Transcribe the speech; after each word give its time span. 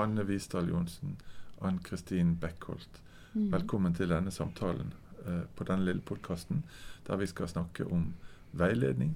Hanne 0.00 0.28
Visdal 0.28 0.68
Johnsen, 0.68 1.16
Ann 1.60 1.82
Kristin 1.82 2.36
Beckholt. 2.36 3.02
Mm. 3.32 3.52
Velkommen 3.52 3.94
til 3.94 4.08
denne 4.08 4.30
samtalen 4.30 4.94
eh, 5.26 5.42
på 5.56 5.64
denne 5.68 5.84
lille 5.84 6.00
podkasten, 6.00 6.62
der 7.06 7.16
vi 7.20 7.26
skal 7.26 7.48
snakke 7.48 7.84
om 7.84 8.14
veiledning. 8.56 9.12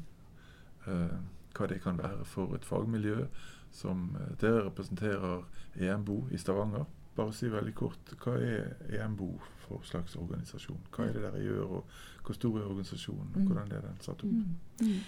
Eh, 0.86 1.14
hva 1.56 1.68
det 1.70 1.78
kan 1.80 1.96
være 1.98 2.26
for 2.28 2.52
et 2.54 2.66
fagmiljø 2.68 3.24
som 3.72 4.10
eh, 4.20 4.34
dere 4.42 4.66
representerer 4.66 5.46
EMBO 5.80 6.18
i 6.30 6.42
Stavanger. 6.42 6.84
Bare 7.16 7.32
si 7.32 7.48
veldig 7.48 7.74
kort, 7.80 8.12
hva 8.20 8.36
er 8.36 8.76
EMBO 9.00 9.30
for 9.64 9.80
slags 9.88 10.18
organisasjon? 10.20 10.84
Hva 10.92 11.08
er 11.08 11.16
det 11.16 11.24
dere 11.24 11.40
gjør, 11.46 11.64
og 11.78 11.96
hvor 12.26 12.36
stor 12.36 12.60
er 12.60 12.68
organisasjonen? 12.68 13.32
og 13.32 13.40
mm. 13.40 13.48
Hvordan 13.48 13.72
er 13.72 13.88
den 13.88 14.04
satt 14.04 14.20
opp? 14.20 14.36
Mm. 14.36 14.92
Mm. 14.92 15.00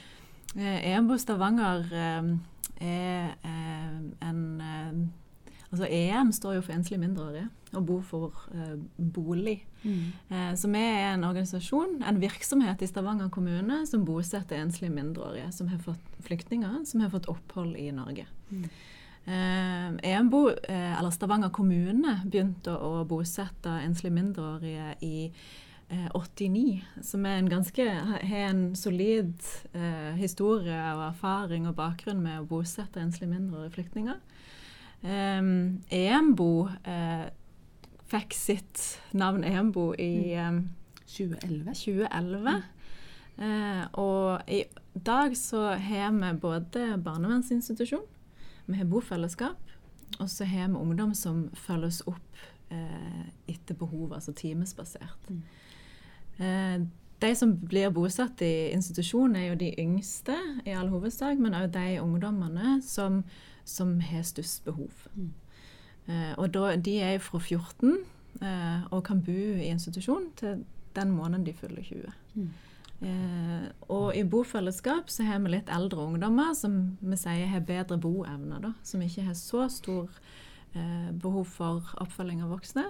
EMBO 0.94 1.20
Stavanger 1.20 1.84
er 2.80 3.36
en 4.24 5.12
Altså 5.76 5.88
EM 5.92 6.32
står 6.32 6.56
jo 6.56 6.64
for 6.64 6.72
enslige 6.72 7.02
mindreårige 7.02 7.46
og 7.76 7.84
bo 7.84 7.98
for 8.00 8.46
eh, 8.54 8.74
bolig. 8.96 9.58
Mm. 9.82 9.98
Eh, 10.32 10.52
så 10.56 10.70
vi 10.72 10.80
er 10.80 11.10
en 11.12 11.26
organisasjon, 11.28 11.98
en 12.00 12.20
virksomhet 12.22 12.80
i 12.80 12.88
Stavanger 12.88 13.28
kommune 13.28 13.82
som 13.86 14.06
bosetter 14.08 14.56
enslige 14.62 14.94
mindreårige 14.94 15.50
som 15.52 15.68
har 15.68 15.82
fått 15.84 16.20
flyktninger 16.24 16.80
som 16.88 17.04
har 17.04 17.12
fått 17.12 17.28
opphold 17.28 17.76
i 17.76 17.90
Norge. 17.92 18.24
Mm. 18.48 18.64
Eh, 19.26 20.14
EMBO, 20.14 20.48
eller 20.48 21.12
Stavanger 21.12 21.52
kommune, 21.52 22.16
begynte 22.24 22.72
å 22.72 23.04
bosette 23.04 23.76
enslige 23.84 24.16
mindreårige 24.16 24.96
i 25.04 25.16
89, 26.14 26.82
eh, 26.96 27.02
som 27.02 27.26
er 27.26 27.38
en 27.38 27.48
ganske, 27.48 27.84
har 28.22 28.48
en 28.50 28.74
solid 28.76 29.34
eh, 29.72 30.14
historie 30.18 30.78
og 30.94 31.04
erfaring 31.10 31.68
og 31.68 31.76
bakgrunn 31.78 32.22
med 32.22 32.40
å 32.40 32.48
bosette 32.48 33.00
enslige 33.00 33.30
mindreårige 33.30 33.76
flyktninger. 33.76 34.18
EMBO 35.04 36.50
uh, 36.68 37.26
fikk 38.10 38.34
sitt 38.34 38.82
navn 39.12 39.44
EMBO 39.44 39.92
i 39.98 40.34
um, 40.40 40.62
2011. 41.06 41.74
2011. 41.74 42.62
Uh, 43.36 43.84
og 43.92 44.48
i 44.48 44.62
dag 45.06 45.36
så 45.36 45.74
har 45.76 46.12
vi 46.16 46.32
både 46.40 46.96
barnevernsinstitusjon, 47.04 48.06
vi 48.66 48.78
har 48.78 48.88
bofellesskap, 48.88 49.58
og 50.18 50.30
så 50.30 50.44
har 50.44 50.68
vi 50.68 50.80
ungdom 50.80 51.14
som 51.14 51.48
følges 51.54 52.00
opp 52.06 52.44
uh, 52.72 53.26
etter 53.48 53.74
behov, 53.74 54.14
altså 54.14 54.32
timesbasert. 54.32 55.28
Mm. 55.28 55.42
Uh, 56.40 56.86
de 57.22 57.32
som 57.36 57.52
blir 57.56 57.90
bosatt 57.94 58.42
i 58.44 58.70
institusjon, 58.74 59.36
er 59.36 59.50
jo 59.50 59.58
de 59.60 59.72
yngste 59.80 60.36
i 60.66 60.74
all 60.76 60.90
hovedsak, 60.92 61.38
men 61.40 61.56
òg 61.56 61.70
de 61.74 62.00
ungdommene 62.02 62.80
som 62.84 63.22
som 63.66 64.00
har 64.00 64.22
størst 64.22 64.64
behov. 64.64 65.08
Mm. 65.14 65.32
Eh, 66.06 66.32
og 66.38 66.54
da, 66.54 66.76
de 66.76 67.00
er 67.02 67.18
fra 67.18 67.40
14 67.42 67.96
eh, 68.42 68.86
og 68.90 69.02
kan 69.08 69.22
bo 69.26 69.32
i 69.32 69.66
institusjon 69.72 70.30
til 70.38 70.62
den 70.96 71.10
måneden 71.10 71.46
de 71.46 71.52
fyller 71.52 71.82
20. 71.82 72.12
Mm. 72.34 72.50
Eh, 73.06 73.66
og 73.92 74.16
i 74.16 74.22
bofellesskap 74.24 75.10
så 75.12 75.26
har 75.26 75.42
vi 75.42 75.56
litt 75.56 75.72
eldre 75.72 76.06
ungdommer 76.06 76.54
som 76.56 76.96
vi 77.00 77.18
sier 77.20 77.50
har 77.50 77.66
bedre 77.66 77.98
boevne, 78.00 78.60
da, 78.62 78.72
som 78.86 79.02
ikke 79.02 79.26
har 79.26 79.36
så 79.36 79.66
stor 79.72 80.06
eh, 80.74 81.10
behov 81.12 81.50
for 81.58 81.90
oppfølging 82.00 82.46
av 82.46 82.54
voksne. 82.54 82.86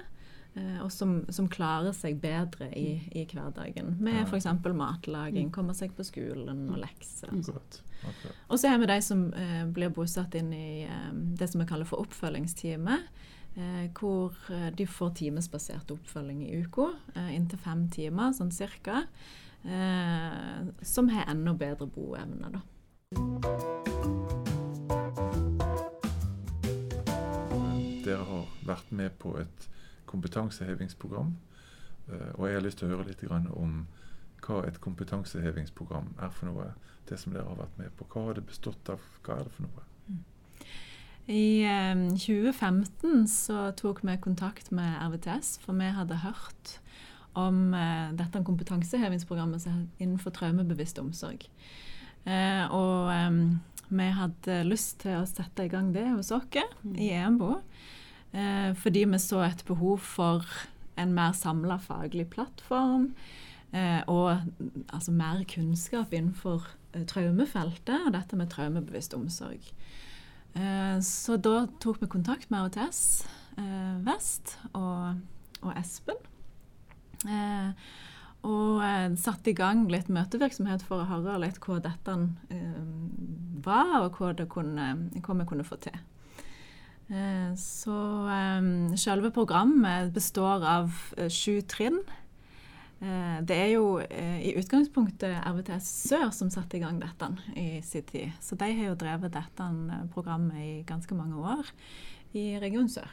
Eh, 0.56 0.80
og 0.84 0.90
som, 0.92 1.18
som, 1.28 1.48
klarer 1.52 1.92
seg 1.92 2.16
bedre 2.22 2.70
i, 2.72 2.96
i 3.12 3.26
hverdagen, 3.28 3.96
med 4.00 4.22
f.eks. 4.24 4.48
matlaging, 4.64 5.50
mm. 5.50 5.54
komme 5.54 5.76
seg 5.76 5.92
på 5.96 6.06
skolen 6.06 6.66
og 6.72 6.80
lekser. 6.80 7.32
Og, 7.32 7.80
okay. 8.00 8.34
og 8.48 8.60
så 8.60 8.72
har 8.72 8.80
vi 8.80 8.88
de 8.88 9.00
som 9.04 9.28
eh, 9.36 9.64
blir 9.68 9.92
bosatt 9.92 10.34
inn 10.38 10.52
i 10.56 10.86
eh, 10.88 11.10
det 11.36 11.50
som 11.52 11.60
vi 11.60 11.68
kaller 11.68 11.88
for 11.88 12.06
oppfølgingsteamet. 12.06 13.10
Eh, 13.56 13.90
hvor 13.96 14.34
eh, 14.52 14.68
de 14.76 14.84
får 14.86 15.14
timesbasert 15.16 15.90
oppfølging 15.90 16.42
i 16.44 16.58
uka, 16.60 16.90
eh, 17.14 17.30
inntil 17.36 17.58
fem 17.58 17.86
timer 17.88 18.34
sånn 18.36 18.52
cirka. 18.52 19.06
som 20.86 21.08
har 21.10 21.24
enda 21.26 21.50
bedre 21.58 21.88
boevne, 21.90 22.50
da. 22.54 22.60
Dere 28.04 28.28
har 28.28 28.44
vært 28.68 28.92
med 28.94 29.16
på 29.18 29.32
et 29.40 29.66
kompetansehevingsprogram. 30.16 31.36
Eh, 32.08 32.32
og 32.34 32.48
jeg 32.48 32.58
har 32.58 32.64
lyst 32.64 32.80
til 32.80 32.88
å 32.88 32.96
høre 32.96 33.10
litt 33.10 33.24
om 33.52 33.84
hva 34.46 34.62
et 34.68 34.80
kompetansehevingsprogram 34.80 36.14
er 36.22 36.32
for 36.34 36.50
noe. 36.50 36.70
Det 37.06 37.18
som 37.22 37.34
dere 37.34 37.46
har 37.46 37.60
vært 37.60 37.78
med 37.78 37.92
på. 37.98 38.06
Hva 38.10 38.28
har 38.28 38.38
det 38.38 38.46
bestått 38.48 38.88
av? 38.90 39.02
Hva 39.22 39.38
er 39.38 39.46
det 39.46 39.54
for 39.54 39.66
noe? 39.66 39.84
Mm. 40.06 40.24
I 41.26 41.46
um, 41.66 42.02
eh, 42.06 42.18
2015 42.18 43.28
så 43.30 43.70
tok 43.78 44.02
vi 44.06 44.16
kontakt 44.22 44.72
med 44.74 44.98
RVTS, 45.06 45.56
for 45.62 45.78
vi 45.78 45.90
hadde 45.94 46.22
hørt 46.22 46.76
om 47.36 47.74
uh, 47.74 48.10
dette 48.16 48.42
kompetansehevingsprogrammet 48.46 49.66
innenfor 50.00 50.34
traumebevisst 50.34 50.98
omsorg. 51.02 51.46
Og 52.26 53.12
vi 53.86 54.06
hadde 54.18 54.54
lyst 54.66 54.96
til 55.04 55.20
å 55.20 55.28
sette 55.30 55.62
i 55.62 55.70
gang 55.70 55.92
det 55.94 56.08
hos 56.08 56.32
oss 56.34 56.48
mm. 56.50 56.96
i 56.98 57.12
EMBO. 57.14 57.52
Eh, 58.32 58.72
fordi 58.74 59.04
vi 59.04 59.18
så 59.22 59.42
et 59.46 59.64
behov 59.68 59.98
for 59.98 60.46
en 60.96 61.12
mer 61.14 61.32
samla 61.36 61.78
faglig 61.82 62.28
plattform. 62.32 63.12
Eh, 63.74 64.02
og 64.06 64.38
altså 64.94 65.12
mer 65.12 65.44
kunnskap 65.50 66.12
innenfor 66.14 66.64
eh, 66.94 67.04
traumefeltet 67.08 68.06
og 68.06 68.14
dette 68.14 68.38
med 68.38 68.50
traumebevisst 68.52 69.14
omsorg. 69.14 69.72
Eh, 70.56 70.98
så 71.04 71.36
da 71.36 71.66
tok 71.82 72.00
vi 72.00 72.10
kontakt 72.10 72.50
med 72.50 72.62
AOTS 72.64 73.00
eh, 73.58 73.96
Vest 74.06 74.56
og, 74.72 75.18
og 75.62 75.72
Espen. 75.76 76.20
Eh, 77.26 77.72
og 78.46 78.82
satte 79.18 79.50
i 79.50 79.56
gang 79.58 79.88
litt 79.90 80.06
møtevirksomhet 80.12 80.84
for 80.86 81.02
å 81.02 81.08
høre 81.08 81.40
litt 81.42 81.56
hva 81.64 81.80
dette 81.82 82.12
var, 83.64 84.04
og 84.04 84.20
hva, 84.20 84.28
kunne, 84.46 84.84
hva 85.18 85.34
vi 85.40 85.46
kunne 85.50 85.66
få 85.66 85.80
til. 85.82 85.96
Eh, 87.06 87.54
så 87.54 87.96
selve 88.98 89.30
programmet 89.30 90.10
består 90.14 90.64
av 90.66 90.94
uh, 91.18 91.28
sju 91.30 91.60
trinn. 91.70 92.00
Uh, 92.96 93.38
det 93.46 93.58
er 93.60 93.68
jo 93.76 94.00
i 94.00 94.54
utgangspunktet 94.56 95.36
RVTS 95.44 95.90
Sør 96.08 96.30
som 96.34 96.50
satte 96.50 96.78
i 96.78 96.82
gang 96.82 96.98
dette 96.98 97.28
i 97.54 97.82
sin 97.86 98.06
tid. 98.08 98.34
Så 98.42 98.58
de 98.58 98.72
har 98.72 98.90
jo 98.90 98.98
drevet 98.98 99.36
dette 99.36 99.68
programmet 100.14 100.58
i 100.64 100.72
ganske 100.88 101.14
mange 101.14 101.38
år 101.38 101.70
i 102.34 102.56
Region 102.62 102.88
Sør. 102.90 103.12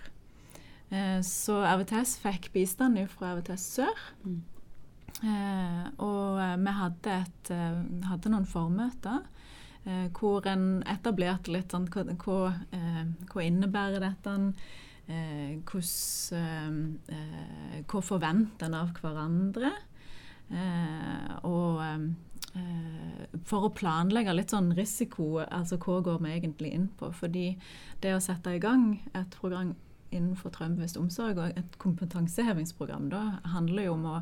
Så 1.25 1.55
RVTS 1.65 2.19
fikk 2.21 2.51
bistand 2.53 2.99
fra 3.09 3.33
RVTS 3.33 3.63
Sør. 3.79 4.01
Mm. 4.23 4.41
og 6.03 6.39
vi 6.59 6.73
hadde, 6.77 7.13
et, 7.23 7.51
hadde 8.05 8.31
noen 8.33 8.45
formøter 8.49 9.23
Eh, 9.83 10.07
hvor 10.15 10.45
en 10.47 10.83
etablerte 10.87 11.51
litt 11.51 11.73
sånn 11.73 11.89
hva, 11.91 12.53
eh, 12.71 13.03
hva 13.27 13.43
innebærer 13.43 14.03
dette? 14.03 14.35
Eh, 15.11 15.57
hvordan, 15.67 16.99
hva 17.91 18.01
forventer 18.01 18.69
en 18.69 18.77
av 18.79 18.93
hverandre? 19.01 19.73
og 21.43 21.79
for 23.49 23.65
å 23.65 23.73
planlegge 23.73 24.33
litt 24.35 24.51
sånn 24.53 24.75
risiko, 24.77 25.39
altså 25.41 25.79
hva 25.81 25.95
går 26.05 26.19
vi 26.21 26.33
egentlig 26.35 26.73
inn 26.75 26.87
på? 26.99 27.09
Fordi 27.11 27.57
det 28.03 28.13
å 28.13 28.21
sette 28.21 28.53
i 28.53 28.59
gang 28.61 29.01
et 29.15 29.33
program 29.39 29.73
innenfor 30.11 30.53
traumebevisst 30.53 30.99
omsorg 30.99 31.39
og 31.41 31.57
et 31.57 31.77
kompetansehevingsprogram 31.81 33.09
da 33.09 33.39
handler 33.55 33.87
jo 33.87 33.95
om 33.95 34.05
å, 34.05 34.21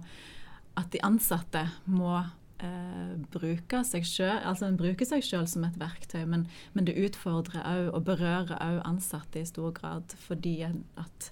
at 0.80 0.94
de 0.94 1.04
ansatte 1.04 1.66
må 1.86 2.22
eh, 2.64 3.14
bruke 3.34 3.84
seg 3.88 4.06
selv, 4.08 4.42
altså 4.48 4.70
En 4.70 4.80
bruker 4.80 5.08
seg 5.08 5.26
selv 5.26 5.50
som 5.52 5.66
et 5.68 5.80
verktøy, 5.82 6.24
men, 6.30 6.48
men 6.74 6.88
det 6.88 7.00
utfordrer 7.00 7.66
òg 7.66 7.90
og 7.96 8.06
berører 8.10 8.58
òg 8.58 8.82
ansatte 8.88 9.42
i 9.42 9.50
stor 9.50 9.74
grad 9.78 10.16
fordi 10.28 10.60
at 10.66 11.32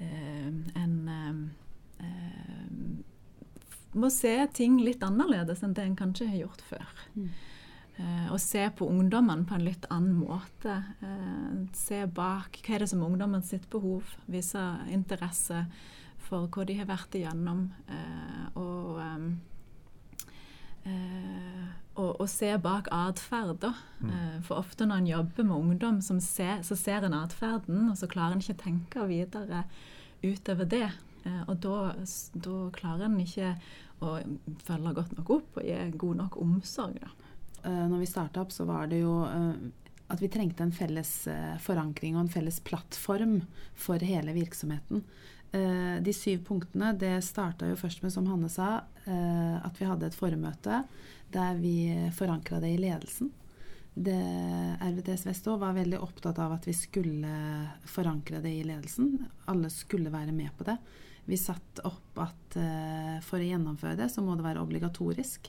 eh, 0.00 0.50
en 0.76 0.96
eh, 1.12 1.44
må 3.96 4.10
se 4.12 4.34
ting 4.52 4.78
litt 4.84 5.04
annerledes 5.04 5.62
enn 5.64 5.74
det 5.76 5.84
en 5.86 5.98
kanskje 5.98 6.28
har 6.28 6.42
gjort 6.44 6.64
før. 6.68 6.96
Mm. 7.16 7.28
Uh, 7.96 8.26
og 8.28 8.40
se 8.44 8.60
på 8.76 8.84
ungdommene 8.92 9.46
på 9.48 9.56
en 9.56 9.64
litt 9.64 9.86
annen 9.88 10.18
måte. 10.20 10.74
Uh, 11.00 11.64
se 11.72 12.02
bak 12.04 12.58
hva 12.60 12.74
er 12.76 12.84
det 12.84 12.90
som 12.90 13.00
er 13.00 13.08
ungdommen 13.08 13.44
sitt 13.46 13.64
behov. 13.72 14.10
Vise 14.28 14.60
interesse 14.92 15.62
for 16.26 16.50
hva 16.52 16.66
de 16.68 16.76
har 16.76 16.90
vært 16.90 17.16
igjennom. 17.16 17.70
Uh, 17.88 18.44
og 18.60 19.00
um, 20.86 21.66
og, 21.96 22.20
å, 22.20 22.26
se 22.28 22.50
bak 22.62 22.90
atferd. 22.92 23.64
Mm. 24.00 24.10
Eh, 24.12 24.36
for 24.46 24.60
ofte 24.60 24.86
når 24.88 25.02
en 25.02 25.10
jobber 25.14 25.48
med 25.48 25.56
ungdom, 25.56 26.00
ser, 26.20 26.60
så 26.66 26.76
ser 26.78 27.06
en 27.06 27.16
atferden, 27.16 27.88
og 27.90 27.96
så 27.98 28.08
klarer 28.10 28.36
en 28.36 28.44
ikke 28.44 28.56
å 28.58 28.64
tenke 28.64 29.06
videre 29.08 29.64
utover 30.24 30.68
det. 30.68 30.90
Eh, 31.24 31.42
og 31.46 31.56
da, 31.64 31.94
da, 32.34 32.58
klarer 32.76 33.08
en 33.08 33.18
ikke 33.22 33.54
å 34.04 34.18
følge 34.66 34.92
godt 34.98 35.16
nok 35.16 35.32
opp 35.38 35.56
og 35.56 35.64
gi 35.64 35.80
god 35.96 36.22
nok 36.22 36.36
omsorg. 36.42 37.00
Da. 37.00 37.14
Når 37.66 38.02
vi 38.02 38.08
starta 38.10 38.42
opp, 38.44 38.52
så 38.54 38.66
var 38.68 38.90
det 38.90 39.00
jo 39.00 39.14
at 40.12 40.22
vi 40.22 40.30
trengte 40.30 40.62
en 40.62 40.74
felles 40.74 41.12
eh, 41.30 41.54
forankring 41.62 42.14
og 42.16 42.26
en 42.26 42.32
felles 42.32 42.60
plattform 42.66 43.40
for 43.74 44.02
hele 44.06 44.34
virksomheten. 44.36 45.02
Eh, 45.52 46.02
de 46.02 46.12
syv 46.12 46.44
punktene 46.44 46.92
det 46.98 47.14
starta 47.24 47.68
jo 47.70 47.78
først 47.78 48.02
med, 48.02 48.12
som 48.12 48.26
Hanne 48.26 48.48
sa, 48.50 48.80
eh, 49.04 49.56
at 49.62 49.78
vi 49.78 49.88
hadde 49.88 50.08
et 50.08 50.18
formøte 50.18 50.82
der 51.32 51.58
vi 51.60 52.10
forankra 52.14 52.60
det 52.62 52.74
i 52.74 52.80
ledelsen. 52.80 53.30
Det, 53.96 54.16
RVTS 54.82 55.24
Vestå 55.26 55.56
var 55.56 55.72
veldig 55.76 55.98
opptatt 56.04 56.38
av 56.42 56.52
at 56.58 56.66
vi 56.68 56.74
skulle 56.76 57.32
forankre 57.88 58.42
det 58.44 58.52
i 58.52 58.64
ledelsen. 58.66 59.14
Alle 59.48 59.70
skulle 59.72 60.12
være 60.12 60.34
med 60.36 60.52
på 60.58 60.66
det. 60.68 60.76
Vi 61.24 61.38
satte 61.40 61.82
opp 61.88 62.20
at 62.22 62.58
uh, 62.60 63.16
for 63.24 63.40
å 63.40 63.48
gjennomføre 63.48 63.96
det, 63.98 64.10
så 64.12 64.22
må 64.22 64.36
det 64.36 64.44
være 64.44 64.62
obligatorisk. 64.62 65.48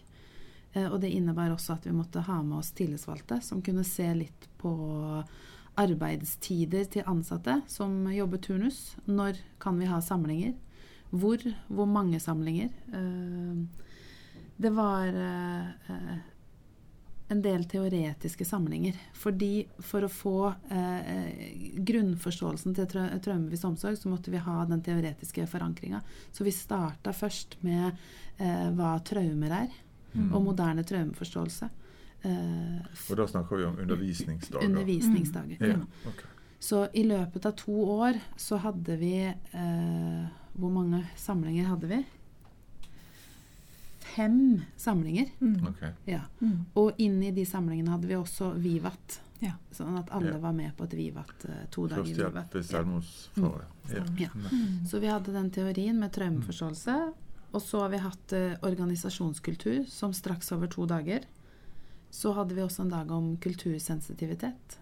Og 0.77 0.97
det 1.01 1.11
innebar 1.11 1.51
også 1.51 1.75
at 1.75 1.85
vi 1.88 1.94
måtte 1.95 2.23
ha 2.23 2.39
med 2.45 2.59
oss 2.59 2.71
tillitsvalgte 2.77 3.39
som 3.41 3.61
kunne 3.65 3.85
se 3.88 4.07
litt 4.13 4.47
på 4.61 4.71
arbeidstider 5.77 6.88
til 6.91 7.07
ansatte 7.09 7.59
som 7.71 8.07
jobber 8.13 8.41
turnus. 8.44 8.95
Når 9.06 9.41
kan 9.62 9.79
vi 9.79 9.89
ha 9.89 10.01
samlinger? 10.01 10.56
Hvor? 11.12 11.44
Hvor 11.68 11.88
mange 11.88 12.19
samlinger? 12.19 12.74
Uh, 12.91 13.63
det 14.57 14.74
var 14.74 15.13
en 17.27 17.41
del 17.41 17.65
teoretiske 17.65 18.45
samlinger. 18.45 18.95
Fordi 19.13 19.68
for 19.83 20.06
å 20.06 20.12
få 20.12 20.38
eh, 20.71 21.74
grunnforståelsen 21.88 22.75
til 22.77 22.88
traumevis 23.23 23.65
omsorg, 23.68 23.97
så 24.00 24.12
måtte 24.12 24.31
vi 24.31 24.44
ha 24.44 24.62
den 24.69 24.83
teoretiske 24.83 25.47
forankringa. 25.51 26.01
Så 26.31 26.47
vi 26.47 26.56
starta 26.56 27.13
først 27.15 27.59
med 27.68 27.89
eh, 28.38 28.69
hva 28.77 28.95
traumer 29.07 29.57
er, 29.63 29.75
mm. 30.13 30.31
og 30.31 30.45
moderne 30.51 30.88
traumeforståelse. 30.88 31.69
Eh, 32.25 32.81
og 33.12 33.19
da 33.19 33.28
snakker 33.30 33.60
vi 33.62 33.68
om 33.68 33.80
undervisningsdager? 33.84 34.66
Undervisningsdager, 34.66 35.58
mm. 35.62 35.69
ja. 35.69 36.10
Okay. 36.10 36.34
Så 36.60 36.88
i 36.98 37.04
løpet 37.06 37.46
av 37.46 37.54
to 37.60 37.75
år 38.00 38.18
så 38.42 38.58
hadde 38.58 38.96
vi 38.98 39.14
eh, 39.30 40.24
Hvor 40.58 40.72
mange 40.74 41.04
samlinger 41.16 41.68
hadde 41.69 41.92
vi? 41.92 42.00
fem 44.18 44.62
samlinger. 44.78 45.30
Mm. 45.40 45.68
Okay. 45.68 45.92
Ja. 46.06 46.22
Mm. 46.42 46.66
Og 46.74 46.92
inni 46.98 47.31
de 47.31 47.46
samlingene 47.46 47.94
hadde 47.94 48.10
vi 48.10 48.18
også 48.18 48.52
Vivat. 48.58 49.19
Ja. 49.44 49.54
Sånn 49.72 50.00
at 50.00 50.10
alle 50.16 50.34
ja. 50.34 50.42
var 50.42 50.56
med 50.58 50.74
på 50.78 50.88
et 50.88 50.96
Vivat 50.98 51.46
uh, 51.46 51.60
to 51.74 51.86
dager. 51.92 52.10
i 52.10 52.16
livet. 52.18 52.58
selvmordsfare. 52.66 53.68
Ja. 53.94 54.06
Ja. 54.25 54.31
Mm. 54.34 54.86
Så 54.90 55.02
vi 55.04 55.12
hadde 55.12 55.36
den 55.36 55.52
teorien 55.54 56.00
med 56.02 56.16
traumeforståelse. 56.18 56.98
Og 57.54 57.64
så 57.64 57.84
har 57.84 57.94
vi 57.94 58.02
hatt 58.02 58.34
uh, 58.34 58.56
organisasjonskultur, 58.66 59.86
som 59.92 60.16
straks 60.18 60.52
over 60.56 60.72
to 60.74 60.88
dager. 60.90 61.28
Så 62.09 62.33
hadde 62.38 62.56
vi 62.56 62.63
også 62.63 62.86
en 62.86 62.94
dag 62.94 63.12
om 63.12 63.33
kultursensitivitet. 63.42 64.77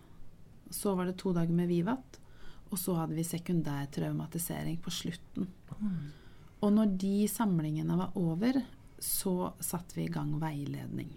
Så 0.70 0.96
var 0.96 1.10
det 1.10 1.18
to 1.22 1.34
dager 1.36 1.54
med 1.56 1.70
Vivat. 1.72 2.20
Og 2.72 2.80
så 2.82 2.96
hadde 2.98 3.18
vi 3.18 3.26
sekundær 3.28 3.90
traumatisering 3.94 4.80
på 4.82 4.94
slutten. 4.94 5.50
Mm. 5.80 5.98
Og 6.66 6.74
når 6.74 6.96
de 7.02 7.16
samlingene 7.30 7.98
var 8.00 8.16
over, 8.20 8.62
så 9.00 9.54
satte 9.60 10.00
vi 10.00 10.08
i 10.08 10.14
gang 10.14 10.38
veiledning. 10.42 11.12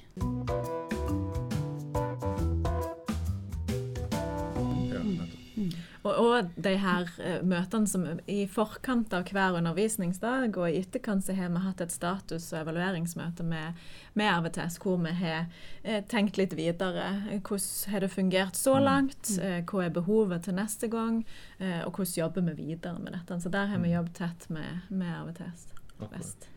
Og, 6.09 6.19
og 6.19 6.51
de 6.57 6.73
her 6.81 7.09
uh, 7.21 7.39
møtene 7.47 7.91
som 7.91 8.07
i 8.31 8.41
forkant 8.51 9.13
av 9.17 9.29
hver 9.29 9.59
undervisningsdag 9.61 10.57
og 10.57 10.69
i 10.71 10.81
etterkant 10.81 11.27
så 11.27 11.37
har 11.37 11.53
vi 11.53 11.63
hatt 11.65 11.83
et 11.85 11.93
status- 11.93 12.51
og 12.55 12.63
evalueringsmøte 12.63 13.47
med, 13.47 13.79
med 14.19 14.33
RVTS 14.33 14.79
hvor 14.83 15.01
vi 15.05 15.15
har 15.21 15.49
uh, 15.85 16.01
tenkt 16.09 16.41
litt 16.41 16.57
videre. 16.59 17.11
Hvordan 17.37 17.93
har 17.93 18.05
det 18.05 18.13
fungert 18.15 18.57
så 18.59 18.79
mm. 18.79 18.85
langt? 18.87 19.33
Uh, 19.37 19.61
hva 19.69 19.85
er 19.85 19.97
behovet 20.01 20.49
til 20.49 20.57
neste 20.59 20.91
gang? 20.93 21.25
og 21.59 21.97
hvordan 21.97 22.15
jobber 22.15 22.45
vi 22.47 22.53
videre 22.69 23.01
med 23.03 23.13
dette? 23.17 23.41
Så 23.43 23.51
der 23.51 23.67
har 23.67 23.81
vi 23.81 23.89
mm. 23.89 23.95
jobbet 23.97 24.15
tett 24.15 24.47
med, 24.55 24.87
med 24.89 25.11
RVTS 25.25 25.67
Vest. 26.13 26.49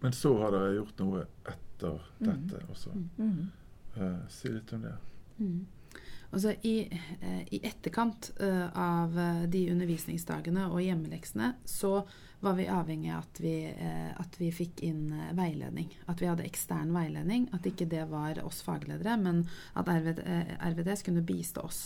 Men 0.00 0.12
så 0.12 0.34
har 0.42 0.52
dere 0.52 0.74
gjort 0.76 1.00
noe 1.00 1.24
etter 1.48 1.96
mm. 2.20 2.26
dette 2.26 2.60
også. 2.68 2.92
Mm. 3.16 3.50
Uh, 3.96 4.18
si 4.32 4.52
litt 4.52 4.72
om 4.76 4.84
det. 4.84 4.96
Mm. 5.40 5.60
Altså 6.30 6.52
i, 6.62 6.84
eh, 7.20 7.40
I, 7.50 7.58
etterkant 7.66 8.28
uh, 8.38 8.68
av 8.78 9.16
de 9.50 9.64
undervisningsdagene 9.72 10.68
og 10.70 10.78
hjemmeleksene 10.84 11.56
så 11.66 12.04
var 12.40 12.54
vi 12.56 12.68
avhengig 12.70 13.10
av 13.12 13.24
at 13.24 13.40
vi, 13.42 13.54
at 13.68 14.36
vi 14.40 14.46
fikk 14.54 14.78
inn 14.86 15.10
veiledning. 15.36 15.90
At 16.08 16.22
vi 16.22 16.28
hadde 16.30 16.46
ekstern 16.48 16.94
veiledning. 16.94 17.50
At 17.52 17.66
ikke 17.68 17.84
det 17.90 18.06
var 18.08 18.38
oss 18.46 18.62
fagledere, 18.64 19.18
men 19.20 19.42
at 19.76 19.90
RVD, 19.92 20.22
RVDS 20.70 21.04
kunne 21.04 21.26
bistå 21.28 21.66
oss. 21.68 21.82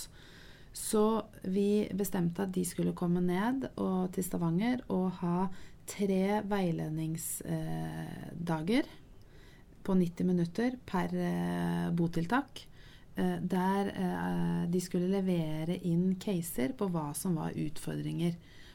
Så 0.74 1.22
vi 1.42 1.88
bestemte 1.94 2.42
at 2.42 2.52
de 2.54 2.64
skulle 2.66 2.92
komme 2.98 3.20
ned 3.22 3.68
og, 3.74 4.12
til 4.14 4.24
Stavanger 4.26 4.80
og 4.90 5.10
ha 5.20 5.46
tre 5.86 6.42
veiledningsdager 6.50 8.82
på 9.84 9.94
90 9.94 10.24
minutter 10.26 10.70
per 10.88 11.14
eh, 11.14 11.90
botiltak. 11.94 12.66
Eh, 13.16 13.36
der 13.40 13.92
eh, 13.94 14.64
de 14.70 14.80
skulle 14.82 15.12
levere 15.12 15.78
inn 15.86 16.16
caser 16.20 16.74
på 16.78 16.88
hva 16.92 17.12
som 17.14 17.38
var 17.38 17.56
utfordringer. 17.58 18.34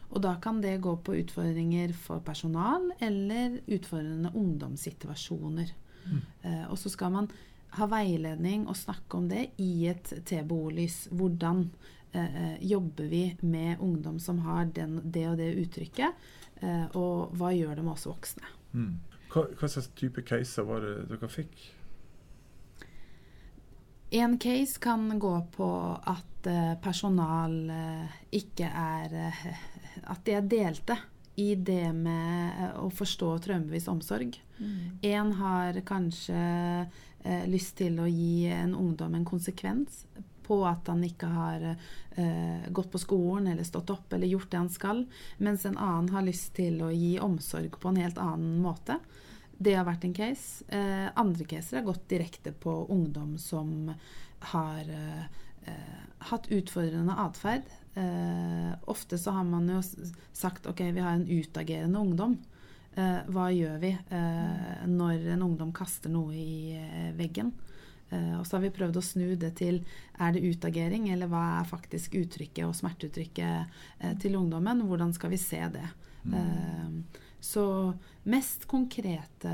Og 0.09 0.23
da 0.25 0.37
kan 0.41 0.61
det 0.63 0.79
gå 0.81 0.95
på 1.05 1.19
utfordringer 1.19 1.93
for 1.93 2.23
personal 2.25 2.89
eller 2.99 3.59
utfordrende 3.67 4.31
ungdomssituasjoner. 4.33 5.69
Mm. 6.09 6.21
Og 6.71 6.79
så 6.81 6.89
skal 6.89 7.11
man 7.13 7.27
ha 7.77 7.85
veiledning 7.89 8.65
og 8.65 8.77
snakke 8.77 9.19
om 9.19 9.27
det 9.29 9.51
i 9.61 9.85
et 9.91 10.09
TBO-lys. 10.25 11.07
Hvordan 11.13 11.67
eh, 12.11 12.55
jobber 12.65 13.11
vi 13.11 13.23
med 13.41 13.79
ungdom 13.79 14.19
som 14.19 14.39
har 14.45 14.71
den, 14.75 14.99
det 15.03 15.27
og 15.29 15.37
det 15.37 15.51
uttrykket? 15.61 16.29
Eh, 16.61 16.85
og 16.97 17.35
hva 17.37 17.53
gjør 17.55 17.77
det 17.77 17.85
med 17.85 17.93
oss 17.93 18.07
voksne? 18.09 18.49
Mm. 18.73 18.95
Hva, 19.29 19.45
hva, 19.59 19.69
slags 19.69 19.91
type 19.97 20.23
caser 20.25 20.65
var 20.65 20.81
det 20.85 20.95
dere 21.11 21.29
fikk? 21.29 21.67
En 24.11 24.37
case 24.41 24.79
kan 24.81 25.19
gå 25.19 25.35
på 25.53 25.69
at 26.01 26.47
uh, 26.49 26.75
personal 26.81 27.53
uh, 27.69 28.19
ikke 28.33 28.65
er 28.65 29.15
uh, 29.29 29.43
At 30.09 30.23
de 30.25 30.37
er 30.37 30.47
delte 30.49 30.97
i 31.39 31.53
det 31.55 31.91
med 31.95 32.79
å 32.81 32.89
forstå 32.91 33.29
traumebevisst 33.45 33.87
omsorg. 33.87 34.33
Én 34.59 35.29
mm. 35.29 35.35
har 35.39 35.77
kanskje 35.87 36.41
lyst 37.47 37.77
til 37.79 37.95
å 38.03 38.07
gi 38.11 38.49
en 38.51 38.73
ungdom 38.75 39.15
en 39.15 39.27
konsekvens 39.27 40.01
på 40.49 40.63
at 40.65 40.89
han 40.89 41.03
ikke 41.05 41.29
har 41.29 41.65
eh, 41.69 42.69
gått 42.73 42.89
på 42.91 43.01
skolen 43.01 43.51
eller 43.51 43.67
stått 43.67 43.91
opp 43.93 44.13
eller 44.15 44.31
gjort 44.31 44.49
det 44.49 44.61
han 44.63 44.71
skal, 44.73 45.03
mens 45.37 45.65
en 45.69 45.77
annen 45.77 46.09
har 46.15 46.25
lyst 46.25 46.55
til 46.57 46.81
å 46.81 46.89
gi 46.89 47.17
omsorg 47.21 47.77
på 47.77 47.91
en 47.91 47.99
helt 48.01 48.17
annen 48.21 48.57
måte. 48.63 48.97
Det 49.59 49.75
har 49.75 49.83
vært 49.87 50.05
en 50.07 50.15
case. 50.15 50.63
Eh, 50.71 51.09
andre 51.19 51.45
caser 51.45 51.81
har 51.81 51.89
gått 51.89 52.07
direkte 52.11 52.53
på 52.55 52.73
ungdom 52.93 53.35
som 53.37 53.91
har 54.53 54.87
eh, 54.87 55.25
hatt 56.31 56.47
utfordrende 56.47 57.15
atferd. 57.19 57.67
Eh, 57.93 58.71
ofte 58.81 59.17
så 59.17 59.31
har 59.31 59.43
man 59.43 59.67
jo 59.69 59.81
sagt 60.31 60.67
ok, 60.67 60.79
vi 60.79 61.03
har 61.03 61.17
en 61.17 61.27
utagerende 61.27 61.99
ungdom. 61.99 62.37
Eh, 62.95 63.19
hva 63.27 63.49
gjør 63.51 63.81
vi 63.81 63.91
eh, 63.91 64.85
når 64.87 65.27
en 65.35 65.43
ungdom 65.49 65.73
kaster 65.75 66.11
noe 66.13 66.35
i 66.35 66.79
veggen? 67.17 67.51
Og 68.09 68.41
så 68.41 68.55
har 68.55 68.63
vi 68.63 68.71
prøvd 68.73 68.95
å 68.97 69.01
snu 69.05 69.35
det 69.37 69.51
til 69.59 69.75
er 70.17 70.31
det 70.33 70.41
utagering, 70.41 71.11
eller 71.13 71.29
hva 71.29 71.59
er 71.59 71.67
faktisk 71.69 72.15
uttrykket 72.17 72.65
og 72.65 72.73
smerteuttrykket 72.73 74.15
til 74.23 74.37
ungdommen? 74.39 74.81
Hvordan 74.89 75.13
skal 75.13 75.29
vi 75.29 75.37
se 75.37 75.59
det? 75.75 75.85
Mm. 76.23 77.03
Så 77.39 77.93
mest 78.23 78.67
konkrete 78.67 79.53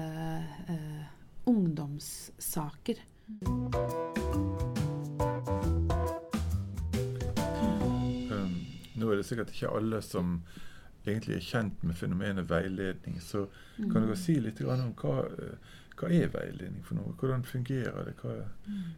ungdomssaker. 1.45 3.01
Um, 8.31 8.55
nå 8.95 9.11
er 9.11 9.15
det 9.15 9.25
sikkert 9.25 9.53
ikke 9.53 9.69
alle 9.69 10.01
som 10.05 10.39
egentlig 11.05 11.37
er 11.37 11.45
kjent 11.45 11.83
med 11.85 11.97
fenomenet 11.97 12.49
veiledning, 12.49 13.21
så 13.21 13.45
kan 13.77 14.01
mm. 14.01 14.05
dere 14.07 14.17
si 14.17 14.39
litt 14.41 14.61
om 14.65 14.93
hva 14.97 15.21
hva 15.95 16.11
er 16.11 16.31
veiledning 16.31 16.83
for 16.83 16.99
noe? 16.99 17.13
Hvordan 17.19 17.45
fungerer 17.47 18.09
det? 18.09 18.15
Hva, 18.19 18.35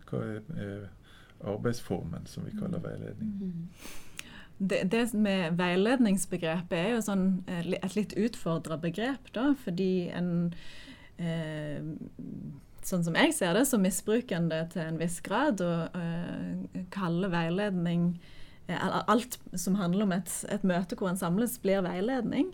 hva 0.09 0.21
er 0.25 0.47
eh, 0.57 0.87
arbeidsformen 1.45 2.25
som 2.29 2.47
vi 2.47 2.55
kaller 2.57 2.81
veiledning? 2.81 3.57
Det, 4.57 4.83
det, 4.89 5.03
med 5.13 5.57
veiledningsbegrepet 5.59 6.77
er 6.79 6.95
jo 6.95 7.01
sånn, 7.05 7.27
eh, 7.45 7.75
et 7.77 7.97
litt 7.97 8.15
utfordra 8.17 8.79
begrep, 8.81 9.29
da, 9.35 9.51
fordi 9.65 10.09
en 10.17 10.31
eh, 11.21 11.83
Sånn 12.87 13.01
som 13.03 13.17
jeg 13.19 13.33
ser 13.35 13.57
det, 13.57 13.65
så 13.67 13.75
misbruker 13.81 14.37
en 14.37 14.45
det 14.47 14.61
til 14.71 14.85
en 14.85 14.99
viss 15.01 15.17
grad 15.25 15.59
og 15.59 15.95
eh, 15.97 16.83
kaller 16.93 17.33
veiledning 17.33 18.13
eh, 18.69 18.85
Alt 19.11 19.35
som 19.59 19.75
handler 19.75 20.05
om 20.05 20.13
et, 20.15 20.31
et 20.47 20.63
møte 20.63 20.95
hvor 20.95 21.11
en 21.11 21.19
samles, 21.19 21.57
blir 21.59 21.83
veiledning. 21.83 22.53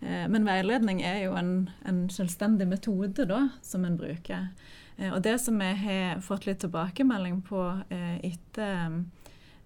Eh, 0.00 0.24
men 0.32 0.48
veiledning 0.48 1.02
er 1.04 1.26
jo 1.26 1.36
en, 1.36 1.68
en 1.84 2.06
selvstendig 2.08 2.70
metode 2.70 3.28
da, 3.28 3.42
som 3.66 3.84
en 3.84 3.98
bruker. 4.00 4.48
Eh, 4.96 5.10
og 5.10 5.20
det 5.26 5.36
som 5.44 5.60
jeg 5.60 5.76
har 5.84 6.24
fått 6.24 6.48
litt 6.48 6.64
tilbakemelding 6.64 7.42
på 7.44 7.66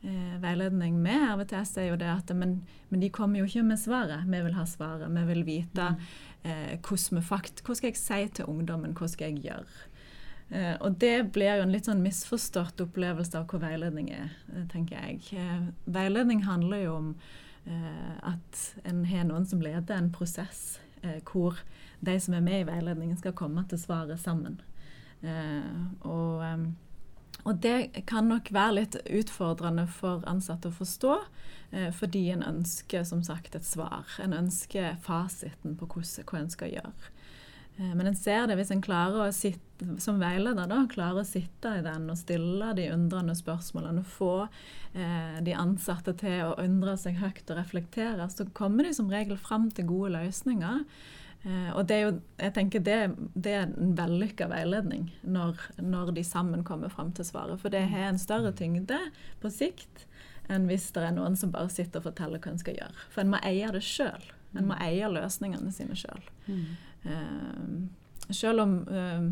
eh, 0.03 0.39
veiledning 0.43 0.99
med 1.03 1.27
RVTS, 1.35 1.77
er 1.79 1.91
jo 1.93 2.01
det 2.01 2.11
at 2.13 2.33
men, 2.37 2.61
men, 2.89 3.01
de 3.01 3.11
kommer 3.11 3.43
jo 3.43 3.49
ikke 3.49 3.67
med 3.69 3.81
svaret. 3.81 4.27
Vi 4.27 4.43
vil 4.47 4.59
ha 4.59 4.67
svaret. 4.67 5.11
Vi 5.11 5.29
vil 5.33 5.45
vite 5.47 5.93
mm. 5.95 6.09
hvordan 6.87 7.19
vi 7.19 7.23
fakt, 7.27 7.63
Hva 7.67 7.75
skal 7.75 7.93
jeg 7.93 8.01
si 8.01 8.21
til 8.39 8.51
ungdommen? 8.51 8.97
Hva 8.97 9.09
skal 9.11 9.33
jeg 9.33 9.49
gjøre? 9.51 9.89
Eh, 10.51 10.75
og 10.81 10.97
det 11.01 11.33
blir 11.33 11.59
jo 11.59 11.67
en 11.67 11.75
litt 11.75 11.89
sånn 11.89 12.01
misforstått 12.01 12.81
opplevelse 12.81 13.37
av 13.37 13.49
hva 13.51 13.61
veiledning 13.67 14.09
er, 14.17 14.33
eh, 14.55 14.65
tenker 14.73 14.97
jeg. 14.97 15.21
Eh, 15.37 15.69
veiledning 15.85 16.47
handler 16.47 16.85
jo 16.87 16.95
om 16.97 17.11
eh, 17.67 18.15
at 18.33 18.63
en 18.89 19.05
har 19.11 19.29
noen 19.29 19.45
som 19.47 19.61
leder 19.61 19.99
en 19.99 20.13
prosess 20.13 20.81
eh, 21.03 21.21
hvor 21.29 21.61
de 22.01 22.17
som 22.21 22.35
er 22.35 22.45
med 22.47 22.63
i 22.63 22.69
veiledningen, 22.71 23.19
skal 23.19 23.37
komme 23.37 23.67
til 23.69 23.81
svaret 23.83 24.21
sammen. 24.23 24.61
Eh, 25.21 25.75
og, 26.07 26.41
og, 27.45 27.61
det 27.63 28.05
kan 28.11 28.29
nok 28.29 28.51
være 28.53 28.75
litt 28.81 28.97
utfordrende 29.07 29.87
for 29.91 30.25
ansatte 30.29 30.69
å 30.69 30.75
forstå, 30.75 31.15
fordi 31.97 32.23
en 32.33 32.43
ønsker 32.43 33.03
som 33.05 33.21
sagt 33.25 33.57
et 33.57 33.67
svar. 33.69 34.09
En 34.25 34.33
ønsker 34.33 34.95
fasiten 35.05 35.75
på 35.77 35.85
hvordan, 35.85 36.25
hva 36.29 36.41
en 36.41 36.53
skal 36.53 36.73
gjøre. 36.73 37.11
Eh, 37.79 37.95
men 37.95 38.07
en 38.07 38.17
ser 38.17 38.47
det 38.49 38.59
hvis 38.59 38.73
en 38.75 38.83
klarer 38.83 39.29
å 39.29 39.35
sitte, 39.35 39.87
som 40.03 40.19
veileder 40.19 40.67
da, 40.71 40.81
klarer 40.91 41.23
å 41.23 41.29
sitte 41.29 41.77
i 41.79 41.85
den 41.85 42.09
og 42.11 42.19
stille 42.19 42.73
de 42.79 42.89
undrende 42.95 43.37
spørsmålene. 43.39 44.03
Få 44.03 44.33
eh, 44.45 45.39
de 45.47 45.55
ansatte 45.55 46.17
til 46.19 46.49
å 46.49 46.57
undre 46.65 46.97
seg 46.99 47.21
høyt 47.23 47.47
og 47.47 47.61
reflektere. 47.61 48.29
Så 48.33 48.49
kommer 48.57 48.89
de 48.89 48.97
som 48.99 49.11
regel 49.13 49.39
fram 49.41 49.71
til 49.71 49.89
gode 49.91 50.17
løsninger. 50.17 50.83
Eh, 51.47 51.71
og 51.71 51.87
det 51.87 51.97
er 51.97 52.03
jo, 52.03 52.15
jeg 52.41 52.55
tenker 52.57 52.83
det, 52.83 52.99
det 53.39 53.55
er 53.55 53.69
en 53.69 53.93
vellykka 53.99 54.49
veiledning 54.51 55.07
når, 55.23 55.61
når, 55.79 56.13
de 56.17 56.25
sammen 56.27 56.65
kommer 56.67 56.91
fram 56.93 57.13
til 57.15 57.29
svaret. 57.29 57.61
For 57.63 57.73
det 57.73 57.85
har 57.93 58.11
en 58.11 58.21
større 58.21 58.53
tyngde 58.57 58.99
på 59.43 59.53
sikt 59.55 60.07
enn 60.49 60.67
hvis 60.69 60.89
det 60.97 61.05
er 61.05 61.15
noen 61.15 61.37
som 61.37 61.53
bare 61.53 61.71
sitter 61.71 62.01
og 62.01 62.09
forteller 62.09 62.41
hva 62.43 62.55
en 62.55 62.61
skal 62.61 62.79
gjøre. 62.79 63.07
For 63.13 63.23
en 63.23 63.33
må 63.35 63.41
eie 63.47 63.69
det 63.75 63.85
sjøl. 63.85 64.31
En 64.57 64.71
må 64.71 64.79
eie 64.81 65.11
løsningene 65.13 65.71
sine 65.77 65.97
sjøl. 65.99 66.23
Mm. 66.49 66.63
Uh, 67.05 68.33
selv 68.33 68.65
om 68.65 68.73
uh, 68.89 69.29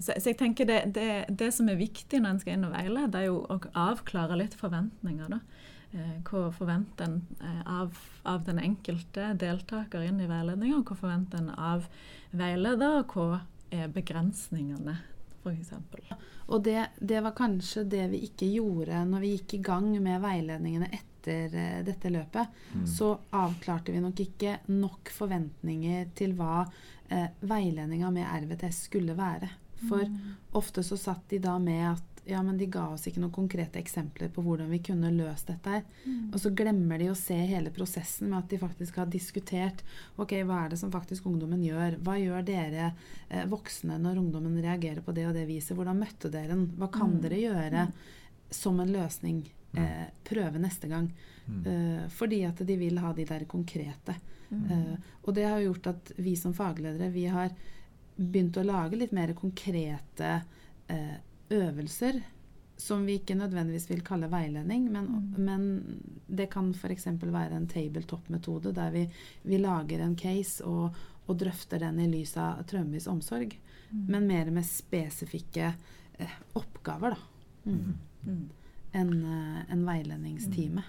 så, 0.00 0.14
så, 0.16 0.30
jeg 0.30 0.38
tenker 0.40 0.64
det, 0.64 0.78
det, 0.96 1.10
det, 1.28 1.50
som 1.52 1.68
er 1.68 1.76
viktig 1.76 2.22
når 2.22 2.32
en 2.32 2.40
skal 2.40 2.56
inn 2.56 2.64
og 2.64 2.72
veilede, 2.72 3.20
er 3.20 3.28
jo 3.28 3.42
å 3.44 3.58
avklare 3.76 4.38
litt 4.40 4.56
forventninger. 4.56 5.28
da. 5.28 5.42
Hva 5.90 6.44
forventer 6.54 7.08
en 7.08 7.64
av, 7.66 7.96
av, 8.22 8.44
den 8.46 8.60
enkelte 8.62 9.32
deltaker 9.34 10.04
inn 10.06 10.20
i 10.22 10.28
veiledninga, 10.30 10.84
hva 10.86 10.94
forventer 10.94 11.40
en 11.42 11.50
av 11.50 11.88
veileder, 12.30 13.00
og 13.00 13.14
hva 13.16 13.40
er 13.74 13.90
begrensningene, 13.90 14.96
f.eks. 15.40 15.72
Og 16.50 16.62
det, 16.66 16.84
det, 16.98 17.20
var 17.24 17.34
kanskje 17.38 17.84
det 17.90 18.04
vi 18.12 18.24
ikke 18.26 18.48
gjorde 18.50 19.04
når 19.08 19.24
vi 19.24 19.32
gikk 19.36 19.56
i 19.58 19.62
gang 19.70 19.90
med 20.02 20.22
veiledningene 20.22 20.90
etter 20.90 21.54
uh, 21.54 21.80
dette 21.86 22.12
løpet, 22.12 22.60
mm. 22.74 22.86
så 22.90 23.12
avklarte 23.38 23.94
vi 23.94 24.02
nok 24.02 24.22
ikke 24.26 24.56
nok 24.74 25.12
forventninger 25.14 26.10
til 26.16 26.34
hva 26.38 26.64
eh, 27.10 27.28
veiledninga 27.40 28.10
med 28.14 28.30
RVTS 28.44 28.86
skulle 28.88 29.16
være. 29.18 29.50
For 29.80 30.04
mm. 30.04 30.32
ofte 30.58 30.84
så 30.84 30.98
satt 31.00 31.28
de 31.30 31.40
da 31.42 31.56
med 31.62 31.84
at 31.92 32.19
ja, 32.32 32.40
men 32.46 32.58
de 32.58 32.68
ga 32.70 32.86
oss 32.94 33.06
ikke 33.08 33.22
noen 33.22 33.34
konkrete 33.34 33.80
eksempler 33.80 34.30
på 34.34 34.44
hvordan 34.44 34.70
vi 34.72 34.80
kunne 34.84 35.12
løst 35.14 35.50
dette. 35.50 35.82
Mm. 36.04 36.30
Og 36.32 36.38
så 36.42 36.52
glemmer 36.56 37.02
de 37.02 37.10
å 37.12 37.18
se 37.18 37.36
hele 37.36 37.72
prosessen 37.74 38.30
med 38.30 38.40
at 38.42 38.50
de 38.52 38.60
faktisk 38.62 39.00
har 39.02 39.10
diskutert 39.10 39.84
ok, 40.20 40.36
hva 40.48 40.64
er 40.64 40.74
det 40.74 40.80
som 40.80 40.92
faktisk 40.94 41.28
ungdommen 41.30 41.62
gjør. 41.66 41.98
Hva 42.06 42.18
gjør 42.20 42.46
dere 42.46 42.90
eh, 43.28 43.46
voksne 43.50 44.00
når 44.02 44.22
ungdommen 44.22 44.58
reagerer 44.62 45.04
på 45.04 45.14
det 45.16 45.28
og 45.28 45.36
det 45.38 45.46
viset? 45.50 45.76
Hvordan 45.78 46.02
møtte 46.02 46.32
dere 46.32 46.54
den? 46.54 46.68
Hva 46.80 46.90
kan 46.94 47.16
mm. 47.16 47.22
dere 47.26 47.40
gjøre 47.44 47.88
mm. 47.88 47.96
som 48.62 48.82
en 48.82 48.94
løsning? 48.94 49.42
eh, 49.72 50.06
prøve 50.24 50.58
neste 50.58 50.88
gang. 50.88 51.12
Mm. 51.46 51.66
Eh, 51.66 52.08
fordi 52.08 52.44
at 52.44 52.66
de 52.66 52.76
vil 52.76 52.98
ha 52.98 53.12
de 53.12 53.24
der 53.24 53.44
konkrete. 53.44 54.14
Mm. 54.48 54.70
Eh, 54.70 54.94
og 55.22 55.34
det 55.34 55.44
har 55.44 55.60
gjort 55.60 55.86
at 55.86 56.12
vi 56.16 56.36
som 56.36 56.54
fagledere 56.54 57.10
vi 57.10 57.26
har 57.26 57.50
begynt 58.16 58.56
å 58.56 58.66
lage 58.66 58.98
litt 58.98 59.12
mer 59.16 59.32
konkrete 59.34 60.40
eh, 60.86 61.18
øvelser. 61.50 62.20
Som 62.80 63.04
vi 63.04 63.18
ikke 63.18 63.36
nødvendigvis 63.36 63.90
vil 63.90 64.00
kalle 64.00 64.30
veiledning, 64.32 64.86
men, 64.88 65.04
mm. 65.04 65.40
men 65.44 65.64
det 66.26 66.46
kan 66.52 66.70
f.eks. 66.72 67.10
være 67.20 67.58
en 67.58 67.66
tabletop-metode 67.68 68.72
der 68.72 68.94
vi, 68.94 69.02
vi, 69.42 69.58
lager 69.60 70.00
en 70.00 70.16
case 70.16 70.64
og, 70.64 70.96
og, 71.26 71.34
drøfter 71.42 71.82
den 71.84 72.00
i 72.00 72.08
lys 72.08 72.32
av 72.40 72.62
traumevis 72.70 73.10
omsorg. 73.12 73.52
Mm. 73.90 74.06
Men 74.08 74.30
mer 74.30 74.50
med 74.54 74.64
spesifikke 74.64 75.74
eh, 76.16 76.38
oppgaver, 76.56 77.18
da. 77.18 77.68
Mm. 77.68 77.92
mm 78.24 78.48
en, 78.92 79.24
eh, 79.24 79.72
en 79.72 79.84
veiledningstime. 79.86 80.82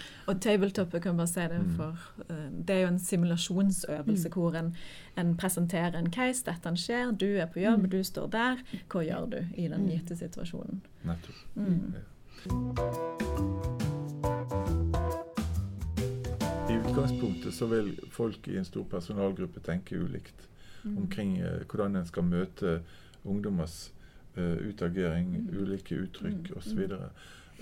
Mm. 0.00 0.22
mm. 0.26 0.32
Og 0.32 0.40
tabletopet 0.40 1.02
kan 1.02 1.16
bare 1.16 1.26
si 1.26 1.40
det, 1.40 1.60
mm. 1.60 1.70
for 1.76 1.98
uh, 2.30 2.48
det 2.66 2.76
er 2.76 2.80
jo 2.80 2.88
en 2.88 2.98
simulasjonsøvelse 2.98 4.28
mm. 4.28 4.32
hvor 4.34 4.56
en, 4.58 4.76
en, 5.18 5.36
presenterer 5.36 5.98
en 5.98 6.12
case. 6.12 6.44
Dette 6.46 6.76
skjer, 6.76 7.12
du 7.12 7.26
er 7.26 7.46
på 7.46 7.60
jobb, 7.60 7.84
mm. 7.84 7.90
du 7.90 8.02
står 8.04 8.26
der. 8.32 8.62
Hva 8.92 9.04
gjør 9.04 9.26
du 9.26 9.38
i 9.54 9.68
den 9.68 9.86
mm. 9.86 9.90
gitte 9.90 10.16
situasjonen? 10.16 10.82
Nettopp. 11.04 11.36
I 16.70 16.76
utgangspunktet 16.78 17.54
så 17.54 17.66
vil 17.66 17.96
folk 18.10 18.48
i 18.48 18.56
en 18.56 18.64
stor 18.64 18.84
personalgruppe 18.90 19.60
tenke 19.60 19.98
ulikt 19.98 20.46
omkring 20.96 21.42
uh, 21.42 21.60
hvordan 21.68 21.96
en 21.96 22.06
skal 22.06 22.24
møte 22.24 22.80
ungdommers 23.24 23.92
uh, 24.38 24.56
utagering, 24.68 25.34
mm. 25.36 25.58
ulike 25.60 25.98
uttrykk 25.98 26.50
mm. 26.50 26.56
osv. 26.56 26.86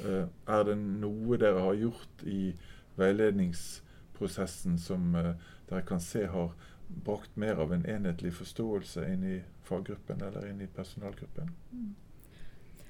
Eh, 0.04 0.26
er 0.46 0.64
det 0.68 0.78
noe 0.78 1.38
dere 1.40 1.62
har 1.64 1.78
gjort 1.78 2.24
i 2.26 2.52
veiledningsprosessen 2.98 4.78
som 4.82 5.14
uh, 5.14 5.34
dere 5.68 5.84
kan 5.86 6.00
se 6.02 6.24
har 6.26 6.52
brakt 6.88 7.36
mer 7.36 7.60
av 7.62 7.72
en 7.72 7.86
enhetlig 7.86 8.32
forståelse 8.34 9.04
inn 9.12 9.24
i 9.24 9.38
faggruppen 9.68 10.22
eller 10.24 10.48
inn 10.48 10.60
i 10.64 10.66
personalgruppen? 10.66 11.50
Mm. 11.70 11.94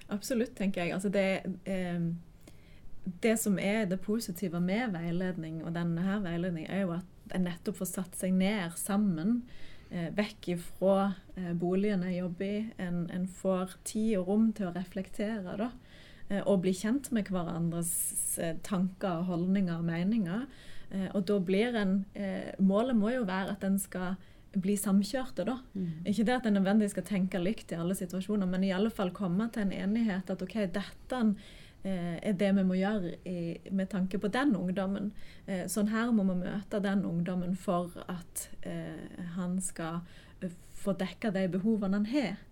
Absolutt, 0.09 0.55
tenker 0.57 0.85
jeg. 0.85 0.95
Altså 0.97 1.09
det, 1.13 1.43
eh, 1.69 2.01
det 3.23 3.37
som 3.41 3.59
er 3.59 3.85
det 3.85 4.01
positive 4.01 4.61
med 4.61 4.95
veiledning, 4.95 5.65
og 5.65 5.75
denne 5.75 6.03
her 6.03 6.23
veiledningen, 6.25 6.71
er 6.71 6.87
jo 6.87 6.95
at 6.97 7.35
en 7.35 7.45
nettopp 7.45 7.83
får 7.83 7.91
satt 7.91 8.17
seg 8.17 8.33
ned 8.33 8.73
sammen 8.81 9.43
eh, 9.91 10.09
vekk 10.17 10.49
ifra 10.55 11.13
eh, 11.37 11.53
boligen 11.59 12.07
jeg 12.07 12.23
jobber 12.23 12.49
i. 12.49 12.63
En, 12.79 13.05
en, 13.13 13.27
får 13.29 13.77
tid 13.85 14.17
og 14.21 14.31
rom 14.33 14.49
til 14.57 14.71
å 14.71 14.75
reflektere 14.77 15.59
da, 15.61 15.69
eh, 15.69 15.88
og 16.45 16.63
bli 16.65 16.75
kjent 16.77 17.11
med 17.15 17.31
hverandres 17.33 17.93
eh, 18.43 18.57
tanker, 18.67 19.23
holdninger 19.29 19.79
og 19.79 19.87
meninger. 19.89 20.49
Eh, 20.91 21.07
og 21.13 21.25
da 21.29 21.39
blir 21.45 21.77
en 21.79 22.03
eh, 22.15 22.51
Målet 22.61 22.97
må 22.97 23.13
jo 23.15 23.29
være 23.29 23.55
at 23.57 23.65
en 23.65 23.79
skal 23.81 24.19
bli 24.59 24.79
samkjørte, 24.81 25.45
da. 25.45 25.59
Mm. 25.77 26.05
Ikke 26.09 26.25
det 26.25 26.37
at 26.39 26.47
en 26.49 26.57
nødvendigvis 26.57 26.95
skal 26.97 27.07
tenke 27.07 27.41
likt 27.41 27.73
i 27.73 27.79
alle 27.79 27.95
situasjoner, 27.95 28.49
men 28.49 28.65
i 28.65 28.73
alle 28.75 28.91
fall 28.91 29.13
komme 29.15 29.51
til 29.53 29.67
en 29.67 29.75
enighet 29.77 30.31
at 30.33 30.45
OK, 30.45 30.57
dette 30.73 31.25
Eh, 31.83 32.17
er 32.23 32.35
det 32.35 32.49
vi 32.57 32.65
må 32.67 32.75
gjøre 32.75 33.13
i, 33.29 33.57
med 33.71 33.87
tanke 33.93 34.19
på 34.19 34.31
den 34.35 34.57
ungdommen. 34.59 35.13
Eh, 35.47 35.67
sånn 35.71 35.93
her 35.93 36.11
må 36.13 36.25
vi 36.27 36.41
møte 36.41 36.81
den 36.83 37.05
ungdommen 37.07 37.55
for 37.57 37.95
at 38.11 38.49
eh, 38.67 39.23
han 39.37 39.61
skal 39.63 40.01
eh, 40.43 40.57
få 40.75 40.97
dekka 40.99 41.31
de 41.37 41.47
behovene 41.53 42.01
han 42.01 42.11
har. 42.11 42.43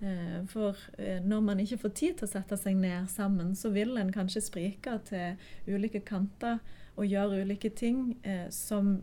Eh, 0.00 0.40
for 0.52 0.76
eh, 0.98 1.20
når 1.24 1.40
man 1.40 1.60
ikke 1.60 1.78
får 1.78 1.94
tid 1.96 2.18
til 2.18 2.28
å 2.28 2.32
sette 2.34 2.58
seg 2.60 2.76
ned 2.76 3.08
sammen, 3.08 3.54
så 3.56 3.72
vil 3.72 3.96
en 3.96 4.12
kanskje 4.12 4.44
sprike 4.44 4.98
til 5.08 5.38
ulike 5.72 6.02
kanter 6.04 6.58
og 6.96 7.08
gjøre 7.08 7.42
ulike 7.44 7.68
ting 7.76 8.14
som 8.48 8.94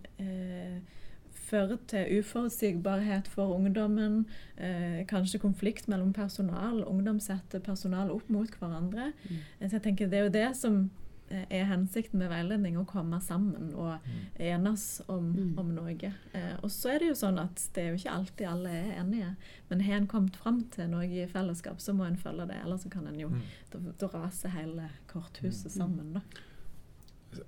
fører 1.54 1.78
til 1.88 2.20
uforutsigbarhet 2.20 3.28
for 3.28 3.54
ungdommen, 3.56 4.26
eh, 4.58 5.06
kanskje 5.10 5.40
konflikt 5.40 5.88
mellom 5.88 6.14
personal. 6.14 6.84
Ungdom 6.88 7.20
setter 7.20 7.60
personal 7.60 8.12
opp 8.12 8.30
mot 8.30 8.50
hverandre. 8.60 9.12
Mm. 9.30 9.70
Så 9.70 9.72
jeg 9.78 9.82
tenker 9.82 10.08
Det 10.08 10.20
er 10.20 10.24
jo 10.24 10.30
det 10.30 10.56
som 10.58 10.76
eh, 10.80 11.03
er 11.50 11.68
hensikten 11.70 12.22
med 12.22 12.32
veiledning, 12.32 12.78
å 12.80 12.86
komme 12.90 13.20
sammen 13.24 13.72
og 13.74 14.04
mm. 14.06 14.22
enes 14.52 14.86
om, 15.08 15.32
mm. 15.34 15.52
om 15.62 15.74
noe. 15.76 16.12
Eh, 16.34 16.56
og 16.62 16.72
så 16.74 16.94
er 16.94 17.04
det 17.04 17.12
jo 17.12 17.20
sånn 17.24 17.42
at 17.42 17.66
det 17.76 17.84
er 17.84 17.92
jo 17.92 18.00
ikke 18.02 18.16
alltid 18.18 18.50
alle 18.50 18.78
er 18.78 18.96
enige. 19.02 19.34
Men 19.70 19.86
har 19.88 20.00
en 20.00 20.10
kommet 20.12 20.40
fram 20.40 20.64
til 20.74 20.90
noe 20.94 21.10
i 21.10 21.28
fellesskap, 21.30 21.82
så 21.84 21.96
må 21.98 22.08
en 22.08 22.20
følge 22.20 22.50
det. 22.52 22.62
Ellers 22.64 22.86
så 22.86 22.94
kan 22.94 23.10
en 23.10 23.20
jo 23.20 23.32
mm. 23.34 23.44
da, 23.76 23.84
da 24.04 24.12
raser 24.16 24.56
hele 24.56 24.90
korthuset 25.12 25.72
mm. 25.72 25.78
sammen. 25.78 26.18
da. 26.20 26.26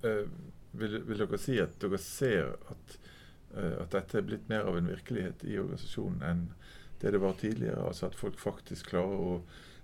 Uh, 0.02 0.24
vil, 0.76 0.98
vil, 1.06 1.20
dere 1.22 1.38
si 1.38 1.60
at 1.62 1.76
dere 1.80 1.98
ser 2.02 2.56
at 2.72 2.96
Eh, 3.56 3.76
at 3.80 3.92
dette 3.94 4.18
er 4.18 4.26
blitt 4.26 4.48
mer 4.50 4.66
av 4.68 4.76
en 4.78 4.90
virkelighet 4.90 5.44
i 5.48 5.56
organisasjonen 5.60 6.24
enn 6.26 6.42
det 7.00 7.12
det 7.14 7.20
var 7.22 7.38
tidligere. 7.40 7.86
Altså 7.88 8.10
at 8.10 8.18
folk 8.18 8.38
faktisk 8.40 8.92
klarer 8.92 9.22
å 9.22 9.38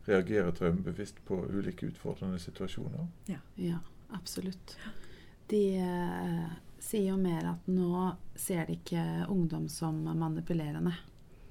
reagere 0.09 0.53
traumebevisst 0.57 1.23
på 1.29 1.39
ulike 1.49 1.87
utfordrende 1.93 2.41
situasjoner. 2.43 3.09
Ja, 3.31 3.41
ja 3.57 3.81
absolutt. 4.14 4.76
De, 5.50 5.62
eh, 5.76 6.52
sier 6.83 7.09
jo 7.12 7.16
mer 7.21 7.47
at 7.52 7.66
nå 7.71 8.11
ser 8.35 8.66
de 8.66 8.76
ikke 8.81 9.02
ungdom 9.31 9.69
som 9.71 10.00
manipulerende. 10.02 10.95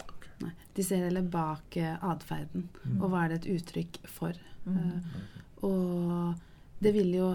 Okay. 0.04 0.34
Nei, 0.44 0.52
de 0.76 0.86
ser 0.86 1.06
heller 1.06 1.28
bak 1.32 1.78
eh, 1.80 1.96
atferden. 2.04 2.68
Mm. 2.84 2.98
Og 3.00 3.08
hva 3.10 3.24
er 3.24 3.32
det 3.32 3.42
et 3.42 3.52
uttrykk 3.56 4.02
for? 4.12 4.38
Mm. 4.66 4.78
Eh, 4.78 5.40
og 5.68 6.82
det 6.84 6.94
vil 6.98 7.14
jo 7.16 7.32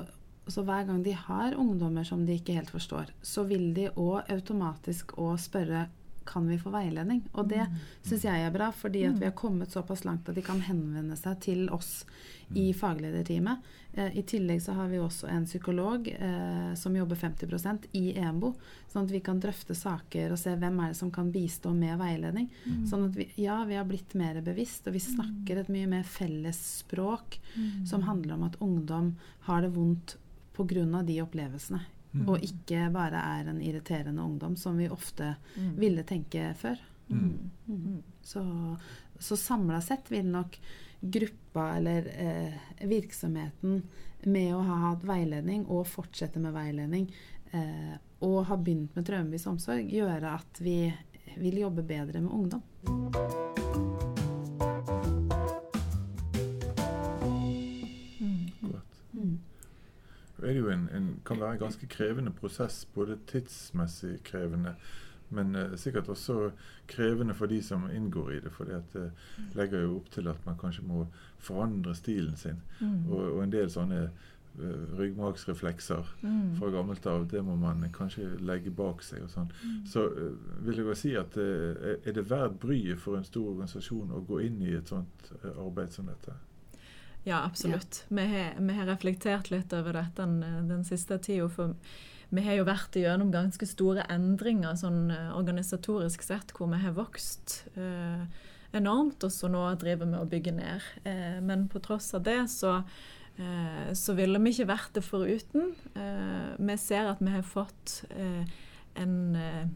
så 0.46 0.62
hver 0.62 0.84
gang 0.86 1.00
de 1.02 1.14
har 1.18 1.56
ungdommer 1.58 2.06
som 2.06 2.22
de 2.26 2.36
ikke 2.38 2.54
helt 2.54 2.70
forstår, 2.70 3.10
så 3.22 3.42
vil 3.48 3.72
de 3.74 3.88
òg 3.98 4.28
automatisk 4.30 5.16
òg 5.18 5.40
spørre 5.42 5.88
kan 6.26 6.48
vi 6.48 6.58
få 6.58 6.72
veiledning. 6.74 7.22
Og 7.34 7.48
det 7.50 7.64
syns 8.02 8.26
jeg 8.26 8.44
er 8.44 8.54
bra, 8.54 8.70
fordi 8.74 9.06
at 9.08 9.18
vi 9.20 9.28
har 9.28 9.36
kommet 9.36 9.72
såpass 9.72 10.04
langt 10.04 10.28
at 10.28 10.36
de 10.36 10.44
kan 10.44 10.60
henvende 10.64 11.16
seg 11.18 11.38
til 11.44 11.66
oss 11.74 12.04
i 12.54 12.68
faglederteamet. 12.76 13.64
Eh, 13.92 14.18
I 14.18 14.22
tillegg 14.22 14.60
så 14.62 14.76
har 14.76 14.90
vi 14.90 15.00
også 15.02 15.26
en 15.32 15.46
psykolog 15.48 16.08
eh, 16.12 16.74
som 16.78 16.96
jobber 16.96 17.16
50% 17.16 17.88
i 17.98 18.04
EMBO, 18.18 18.52
sånn 18.92 19.08
at 19.08 19.14
vi 19.14 19.22
kan 19.24 19.40
drøfte 19.42 19.74
saker 19.74 20.34
og 20.34 20.40
se 20.40 20.54
hvem 20.58 20.78
er 20.84 20.92
det 20.92 21.00
som 21.00 21.10
kan 21.14 21.32
bistå 21.34 21.72
med 21.74 21.98
veiledning. 22.00 22.50
Sånn 22.90 23.08
at 23.08 23.16
vi, 23.18 23.28
ja, 23.42 23.62
vi 23.66 23.78
har 23.78 23.88
blitt 23.88 24.14
mer 24.18 24.38
bevisst, 24.46 24.86
og 24.86 24.94
vi 24.94 25.02
snakker 25.02 25.62
et 25.62 25.72
mye 25.72 25.90
mer 25.90 26.06
felles 26.06 26.60
språk 26.82 27.40
som 27.88 28.06
handler 28.06 28.36
om 28.36 28.46
at 28.46 28.60
ungdom 28.62 29.14
har 29.48 29.64
det 29.64 29.74
vondt 29.74 30.18
pga. 30.56 31.02
de 31.02 31.20
opplevelsene. 31.22 31.82
Mm. 32.16 32.28
Og 32.32 32.42
ikke 32.44 32.86
bare 32.94 33.20
er 33.40 33.48
en 33.50 33.60
irriterende 33.60 34.22
ungdom, 34.22 34.56
som 34.56 34.76
vi 34.80 34.88
ofte 34.88 35.34
Mm. 35.56 35.72
ville 35.80 36.02
tenke 36.08 36.54
før. 36.56 36.78
Mm. 37.08 37.50
Mm. 37.68 38.02
Så, 38.22 38.42
så 39.18 39.36
samla 39.36 39.80
sett 39.80 40.08
vil 40.10 40.26
nok 40.32 40.56
gruppa 41.00 41.76
eller 41.76 42.06
eh, 42.08 42.54
virksomheten 42.88 43.82
med 44.24 44.54
å 44.56 44.62
ha 44.64 44.78
hatt 44.88 45.04
veiledning 45.06 45.66
og 45.68 45.86
fortsette 45.86 46.40
med 46.42 46.52
veiledning 46.56 47.10
eh, 47.52 47.94
og 48.26 48.46
ha 48.48 48.56
begynt 48.56 48.96
med 48.96 49.06
traumevis 49.06 49.46
omsorg, 49.46 49.92
gjøre 49.92 50.34
at 50.40 50.60
vi 50.64 50.92
vil 51.36 51.58
jobbe 51.60 51.82
bedre 51.86 52.20
med 52.24 52.32
ungdom. 52.32 53.95
Det 60.46 60.52
er 60.54 60.60
jo 60.60 60.70
en, 60.70 60.86
en, 60.94 61.08
kan 61.26 61.40
være 61.42 61.56
en 61.56 61.64
ganske 61.64 61.88
krevende 61.90 62.30
prosess, 62.30 62.84
både 62.94 63.18
tidsmessig 63.26 64.20
krevende, 64.28 64.76
men 65.34 65.56
uh, 65.58 65.74
sikkert 65.74 66.08
også 66.08 66.52
krevende 66.86 67.34
for 67.34 67.50
de 67.50 67.58
som 67.62 67.88
inngår 67.90 68.30
i 68.36 68.40
det. 68.44 68.52
For 68.54 68.70
det 68.70 69.08
legger 69.58 69.82
jo 69.82 69.96
opp 69.96 70.12
til 70.14 70.30
at 70.30 70.46
man 70.46 70.54
kanskje 70.60 70.86
må 70.86 71.08
forandre 71.42 71.94
stilen 71.98 72.36
sin. 72.38 72.62
Mm. 72.78 73.10
Og, 73.10 73.24
og 73.32 73.42
en 73.42 73.52
del 73.56 73.70
sånne 73.74 74.04
uh, 74.06 74.84
ryggmargsreflekser 75.00 76.14
Mm. 76.22 76.54
fra 76.60 76.70
gammelt 76.70 77.06
av, 77.06 77.26
det 77.28 77.42
må 77.44 77.56
man 77.56 77.82
kanskje 77.92 78.38
legge 78.40 78.70
bak 78.70 79.02
seg. 79.02 79.22
og 79.26 79.30
sånn. 79.30 79.50
Så 79.86 80.06
eh, 80.06 80.32
vil 80.64 80.76
jeg 80.78 80.86
bare 80.86 81.02
si 81.02 81.14
at 81.18 81.36
eh, 81.36 81.98
er 82.06 82.12
det 82.16 82.30
verdt 82.30 82.60
bryet 82.62 83.02
for 83.02 83.18
en 83.18 83.26
stor 83.26 83.50
organisasjon 83.50 84.14
å 84.14 84.22
gå 84.30 84.40
inn 84.46 84.62
i 84.62 84.72
et 84.78 84.88
sånt 84.88 85.32
eh, 85.42 85.50
arbeid 85.58 85.92
som 85.92 86.06
dette? 86.06 86.38
Ja, 87.26 87.40
absolutt. 87.44 88.04
Vi, 88.08 88.22
har, 88.30 88.52
vi 88.62 88.74
har 88.76 88.86
reflektert 88.86 89.48
litt 89.50 89.72
over 89.74 89.96
dette 89.98 90.22
den, 90.22 90.68
den 90.70 90.84
siste 90.86 91.18
tida. 91.18 91.48
For 91.50 91.72
vi 92.30 92.42
har 92.46 92.54
jo 92.60 92.66
vært 92.68 92.94
igjennom 92.98 93.32
ganske 93.34 93.66
store 93.66 94.04
endringer 94.14 94.76
sånn 94.78 95.10
eh, 95.10 95.32
organisatorisk 95.34 96.22
sett, 96.26 96.54
hvor 96.54 96.70
vi 96.70 96.78
har 96.84 96.94
vokst 96.94 97.64
eh, 97.74 98.22
enormt, 98.76 99.26
og 99.26 99.32
så 99.34 99.50
nå 99.50 99.64
driver 99.80 100.06
vi 100.10 100.20
og 100.20 100.30
bygger 100.30 100.54
ned. 100.60 100.86
Eh, 101.06 101.38
men 101.42 101.66
på 101.72 101.82
tross 101.82 102.12
av 102.18 102.22
det 102.26 102.38
så, 102.52 102.76
eh, 103.42 103.90
så 103.98 104.14
ville 104.18 104.38
vi 104.42 104.54
ikke 104.54 104.68
vært 104.70 104.94
det 104.98 105.04
foruten. 105.06 105.72
Eh, 105.98 106.54
vi 106.62 106.78
ser 106.82 107.10
at 107.10 107.22
vi 107.26 107.34
har 107.34 107.42
fått 107.46 108.04
en 108.14 109.74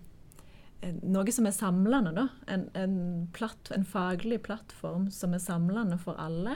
en- 0.83 1.01
noe 1.13 1.33
som 1.33 1.45
er 1.45 1.53
samlende, 1.53 2.15
da. 2.17 2.23
En, 2.49 2.63
en, 2.75 2.95
platt, 3.37 3.69
en 3.77 3.85
faglig 3.85 4.39
plattform 4.47 5.11
som 5.13 5.35
er 5.37 5.43
samlende 5.45 5.99
for 6.01 6.17
alle. 6.17 6.55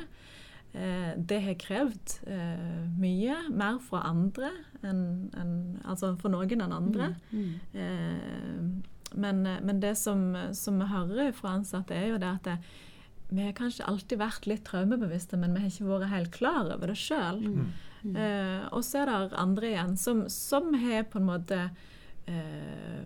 Eh, 0.74 1.12
det 1.16 1.38
har 1.44 1.54
krevd 1.62 2.16
eh, 2.26 2.80
mye 2.98 3.36
mer 3.54 3.76
fra 3.78 4.00
andre 4.08 4.50
enn 4.82 5.04
enn- 5.38 5.78
Altså 5.84 6.16
for 6.18 6.32
noen 6.34 6.50
enn 6.60 6.72
andre. 6.74 7.12
Mm. 7.30 7.52
Eh, 7.74 9.14
men, 9.14 9.42
men 9.62 9.78
det 9.80 9.92
som, 10.00 10.24
som 10.52 10.80
vi 10.82 10.88
hører 10.90 11.32
fra 11.36 11.52
ansatte, 11.60 11.94
er 11.94 12.08
jo 12.10 12.18
det 12.18 12.32
at 12.32 12.48
det, 12.48 12.56
vi 13.30 13.44
har 13.46 13.54
kanskje 13.56 13.86
alltid 13.86 14.18
vært 14.18 14.46
litt 14.50 14.64
traumebevisste, 14.66 15.38
men 15.38 15.54
vi 15.54 15.62
har 15.62 15.70
ikke 15.70 15.86
vært 15.92 16.10
helt 16.10 16.32
klar 16.34 16.72
over 16.74 16.90
det 16.90 16.98
sjøl. 16.98 17.38
Mm. 17.46 18.16
Eh, 18.18 18.64
og 18.74 18.82
så 18.84 19.04
er 19.04 19.12
det 19.30 19.38
andre 19.40 19.70
igjen 19.70 19.94
som, 19.96 20.24
som 20.28 20.74
har 20.82 21.06
på 21.08 21.22
en 21.22 21.28
måte 21.30 21.60
eh, 22.26 23.04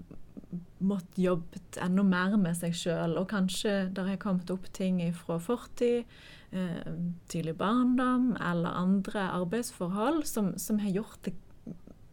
måttet 0.79 1.19
jobbet 1.19 1.79
enda 1.83 2.05
mer 2.07 2.37
med 2.41 2.57
seg 2.57 2.77
sjøl, 2.77 3.17
og 3.21 3.29
kanskje 3.33 3.89
der 3.95 4.13
har 4.13 4.21
kommet 4.23 4.51
opp 4.55 4.69
ting 4.77 5.01
fra 5.17 5.39
fortid, 5.43 6.07
eh, 6.53 6.95
tidlig 7.29 7.57
barndom 7.59 8.33
eller 8.37 8.79
andre 8.79 9.29
arbeidsforhold 9.41 10.25
som, 10.27 10.55
som 10.59 10.81
har 10.85 10.95
gjort 11.01 11.21
det 11.27 11.37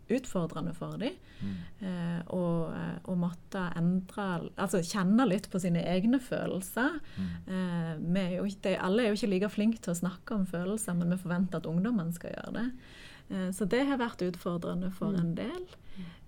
utfordrende 0.09 0.73
for 0.73 0.97
dem. 1.01 1.15
Mm. 1.41 1.55
Eh, 1.87 2.19
og, 2.33 2.73
eh, 2.73 2.97
og 3.09 3.17
måtte 3.19 3.63
endre 3.75 4.25
Altså 4.61 4.79
kjenne 4.85 5.25
litt 5.27 5.49
på 5.51 5.59
sine 5.61 5.81
egne 5.83 6.19
følelser. 6.23 6.99
Mm. 7.17 7.31
Eh, 7.47 7.95
vi 8.01 8.21
er 8.21 8.35
jo 8.37 8.45
ikke, 8.49 8.75
alle 8.79 9.03
er 9.03 9.11
jo 9.11 9.19
ikke 9.19 9.31
like 9.33 9.49
flinke 9.49 9.81
til 9.81 9.95
å 9.95 9.99
snakke 10.03 10.37
om 10.37 10.45
følelser, 10.49 10.95
men 10.97 11.11
vi 11.13 11.21
forventer 11.21 11.61
at 11.61 11.69
ungdommen 11.69 12.13
skal 12.15 12.35
gjøre 12.35 12.53
det. 12.59 12.67
Eh, 13.29 13.49
så 13.51 13.67
det 13.69 13.85
har 13.89 14.01
vært 14.01 14.23
utfordrende 14.25 14.91
for 14.93 15.17
en 15.17 15.33
del. 15.37 15.65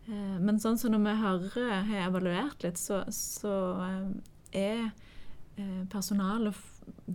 Eh, 0.08 0.38
men 0.40 0.60
sånn 0.64 0.78
som 0.80 0.92
når 0.96 1.04
vi 1.04 1.14
har, 1.22 1.38
har 1.90 2.08
evaluert 2.08 2.64
litt, 2.64 2.78
så, 2.80 3.02
så 3.12 3.54
eh, 3.84 4.08
er 4.56 4.84
eh, 5.58 5.84
personalet 5.92 6.56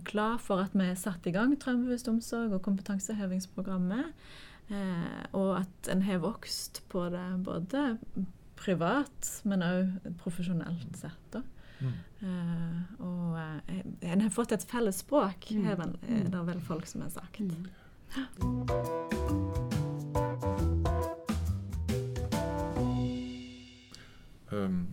glad 0.05 0.39
for 0.41 0.61
at 0.61 0.73
vi 0.77 0.85
har 0.85 0.95
satt 0.99 1.25
i 1.25 1.33
gang 1.33 1.55
traumebevisst 1.57 2.07
omsorg 2.11 2.53
og 2.53 2.61
kompetansehevingsprogrammet. 2.67 4.13
Eh, 4.69 5.23
og 5.33 5.55
at 5.63 5.89
en 5.91 6.01
har 6.05 6.21
vokst 6.23 6.83
på 6.93 7.07
det 7.13 7.25
både 7.45 7.97
privat, 8.63 9.41
men 9.49 9.65
òg 9.65 10.13
profesjonelt 10.21 10.95
sett. 10.95 11.25
Da. 11.33 11.41
Mm. 11.83 11.93
Eh, 12.23 12.79
og 13.03 13.35
en 14.07 14.21
har 14.23 14.31
fått 14.31 14.53
et 14.55 14.63
felles 14.69 15.01
språk, 15.03 15.49
Mm. 15.51 15.65
er 15.67 15.75
vel, 15.81 15.97
er 16.07 16.29
det 16.29 16.45
vel 16.47 16.61
folk 16.61 16.85
som 16.87 17.01
har 17.01 17.09
sagt. 17.09 17.39
Mm. 17.41 17.67
Um, 24.53 24.83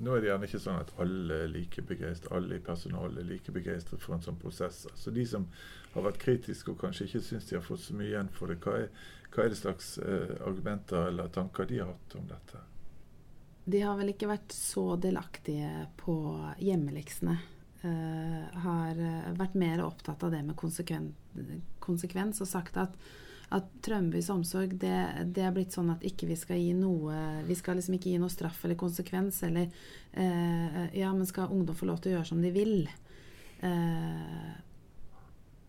nå 0.00 0.12
er 0.12 0.22
det 0.22 0.28
gjerne 0.28 0.48
ikke 0.48 0.60
sånn 0.60 0.80
at 0.82 0.92
alle 1.00 1.40
er 1.46 1.52
like 1.52 1.82
begeistret, 1.88 2.32
alle 2.36 2.58
i 2.58 2.64
personalet 2.64 3.22
er 3.22 3.28
like 3.30 3.52
begeistret 3.54 4.02
for 4.02 4.16
en 4.16 4.24
sånn 4.24 4.38
prosess. 4.40 4.84
Så 4.94 5.12
De 5.14 5.24
som 5.28 5.46
har 5.94 6.04
vært 6.04 6.20
kritiske 6.20 6.72
og 6.72 6.80
kanskje 6.82 7.08
ikke 7.08 7.24
syns 7.24 7.48
de 7.48 7.56
har 7.56 7.64
fått 7.64 7.84
så 7.86 7.96
mye 7.96 8.10
igjen 8.10 8.30
for 8.36 8.52
det, 8.52 8.58
hva 8.64 8.76
er, 8.82 8.90
hva 9.32 9.44
er 9.44 9.52
det 9.52 9.60
slags 9.60 9.96
eh, 10.04 10.34
argumenter 10.44 11.08
eller 11.08 11.32
tanker 11.32 11.68
de 11.68 11.80
har 11.80 11.92
hatt 11.94 12.16
om 12.20 12.28
dette? 12.28 12.60
De 13.66 13.82
har 13.82 13.96
vel 13.98 14.12
ikke 14.12 14.30
vært 14.30 14.52
så 14.54 14.84
delaktige 15.00 15.86
på 15.98 16.16
hjemmeleksene. 16.62 17.38
Eh, 17.86 18.58
har 18.66 19.00
eh, 19.00 19.32
vært 19.38 19.56
mer 19.58 19.82
opptatt 19.84 20.22
av 20.26 20.34
det 20.34 20.42
med 20.46 20.58
konsekven 20.60 21.14
konsekvens 21.84 22.40
og 22.40 22.48
sagt 22.48 22.78
at, 22.80 22.94
at 23.54 23.66
Trømbys 23.86 24.30
omsorg 24.34 24.72
det, 24.82 24.96
det 25.36 25.44
er 25.46 25.52
blitt 25.54 25.74
sånn 25.76 25.92
at 25.92 26.02
ikke 26.06 26.26
vi 26.26 26.34
skal 26.38 26.58
gi 26.58 26.72
noe 26.74 27.44
Vi 27.46 27.54
skal 27.54 27.78
liksom 27.78 27.94
ikke 27.94 28.10
gi 28.10 28.18
noe 28.18 28.32
straff 28.32 28.64
eller 28.66 28.78
konsekvens 28.80 29.38
eller 29.46 29.68
eh, 30.12 30.80
Ja, 30.98 31.12
men 31.14 31.28
skal 31.30 31.52
ungdom 31.54 31.78
få 31.78 31.86
lov 31.86 32.00
til 32.02 32.10
å 32.10 32.16
gjøre 32.16 32.30
som 32.32 32.42
de 32.42 32.50
vil? 32.50 32.88
Eh, 33.62 34.50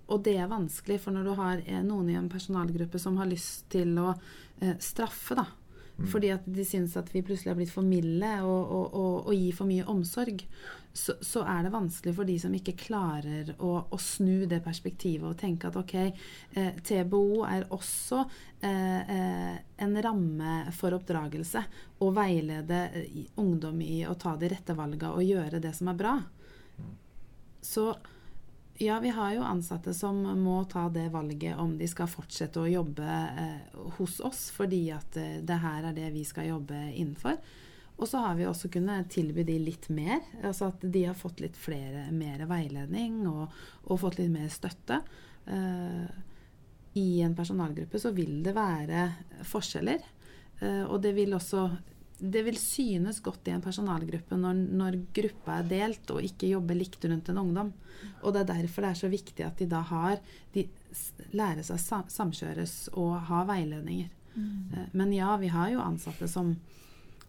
og 0.07 0.23
det 0.23 0.37
er 0.39 0.49
vanskelig, 0.49 1.01
for 1.03 1.15
når 1.15 1.27
du 1.27 1.33
har 1.37 1.61
eh, 1.65 1.83
noen 1.83 2.09
i 2.09 2.17
en 2.17 2.29
personalgruppe 2.31 2.99
som 3.01 3.19
har 3.19 3.29
lyst 3.29 3.67
til 3.73 3.93
å 3.99 4.13
eh, 4.13 4.77
straffe, 4.83 5.35
da, 5.37 5.45
Mm. 5.97 6.07
fordi 6.11 6.29
at 6.29 6.43
de 6.45 6.65
syns 6.65 6.93
at 6.99 7.07
vi 7.09 7.23
plutselig 7.25 7.49
har 7.49 7.57
blitt 7.57 7.73
for 7.73 7.85
milde 7.85 8.29
og, 8.45 8.73
og, 8.73 8.83
og, 8.93 9.13
og 9.31 9.33
gir 9.33 9.55
for 9.57 9.65
mye 9.69 9.85
omsorg, 9.89 10.43
så, 10.97 11.13
så 11.21 11.41
er 11.45 11.65
det 11.65 11.71
vanskelig 11.73 12.13
for 12.17 12.29
de 12.29 12.35
som 12.41 12.53
ikke 12.53 12.75
klarer 12.77 13.49
å, 13.61 13.71
å 13.89 13.97
snu 14.01 14.45
det 14.49 14.59
perspektivet 14.65 15.25
og 15.29 15.37
tenke 15.37 15.69
at 15.69 15.77
ok, 15.77 15.95
eh, 16.57 16.77
TBO 16.85 17.43
er 17.45 17.67
også 17.73 18.23
eh, 18.65 19.13
eh, 19.17 19.55
en 19.85 19.97
ramme 20.01 20.57
for 20.77 20.97
oppdragelse. 20.97 21.63
Å 22.01 22.11
veilede 22.13 22.81
eh, 22.97 23.19
ungdom 23.41 23.81
i 23.85 24.03
å 24.09 24.15
ta 24.17 24.35
de 24.37 24.49
rette 24.53 24.77
valgene 24.77 25.13
og 25.13 25.25
gjøre 25.25 25.61
det 25.61 25.73
som 25.77 25.91
er 25.93 25.99
bra. 26.01 26.15
Så 27.61 27.91
ja, 28.77 28.99
vi 28.99 29.09
har 29.09 29.33
jo 29.33 29.41
ansatte 29.41 29.93
som 29.93 30.19
må 30.39 30.57
ta 30.69 30.87
det 30.89 31.07
valget 31.09 31.57
om 31.57 31.77
de 31.77 31.87
skal 31.89 32.09
fortsette 32.09 32.61
å 32.61 32.69
jobbe 32.69 33.05
eh, 33.07 33.79
hos 33.97 34.19
oss, 34.19 34.47
fordi 34.53 34.83
at 34.93 35.17
eh, 35.17 35.39
det 35.41 35.57
her 35.63 35.89
er 35.89 35.95
det 35.97 36.11
vi 36.13 36.25
skal 36.27 36.51
jobbe 36.51 36.77
innenfor. 36.93 37.39
Og 37.97 38.05
så 38.05 38.21
har 38.21 38.35
vi 38.37 38.45
også 38.45 38.69
kunnet 38.69 39.09
tilby 39.09 39.41
de 39.47 39.57
litt 39.57 39.89
mer, 39.89 40.21
altså 40.45 40.69
at 40.69 40.83
de 40.85 41.07
har 41.07 41.17
fått 41.17 41.41
litt 41.41 41.57
flere, 41.57 42.05
mer 42.13 42.43
veiledning 42.45 43.23
og, 43.25 43.55
og 43.89 44.01
fått 44.03 44.19
litt 44.21 44.29
mer 44.35 44.51
støtte. 44.53 45.01
Eh, 45.49 46.05
I 47.01 47.07
en 47.25 47.35
personalgruppe 47.37 47.97
så 48.01 48.13
vil 48.13 48.43
det 48.45 48.53
være 48.57 49.07
forskjeller. 49.49 50.05
Eh, 50.61 50.83
og 50.85 51.01
det 51.01 51.15
vil 51.17 51.33
også 51.33 51.65
det 52.19 52.41
vil 52.47 52.57
synes 52.57 53.19
godt 53.21 53.47
i 53.47 53.53
en 53.53 53.61
personalgruppe 53.61 54.37
når, 54.39 54.61
når, 54.79 54.95
gruppa 55.13 55.59
er 55.59 55.67
delt 55.69 56.13
og 56.13 56.25
ikke 56.25 56.49
jobber 56.49 56.77
likt 56.79 57.05
rundt 57.05 57.29
en 57.29 57.41
ungdom. 57.43 57.73
Og 58.23 58.33
det 58.33 58.41
er 58.41 58.49
derfor 58.55 58.85
det 58.85 58.93
er 58.93 59.01
så 59.01 59.09
viktig 59.11 59.45
at 59.45 59.61
de 59.61 59.67
da 59.69 59.81
har 59.85 60.19
De 60.53 60.65
lærer 61.37 61.61
seg 61.65 62.07
samkjøres 62.09 62.75
og 62.97 63.19
ha 63.27 63.43
veiledninger. 63.45 64.09
Mm. 64.33 64.73
Eh, 64.73 64.89
men 64.97 65.13
ja, 65.13 65.35
vi 65.37 65.51
har 65.53 65.69
jo 65.73 65.83
ansatte 65.83 66.29
som 66.31 66.55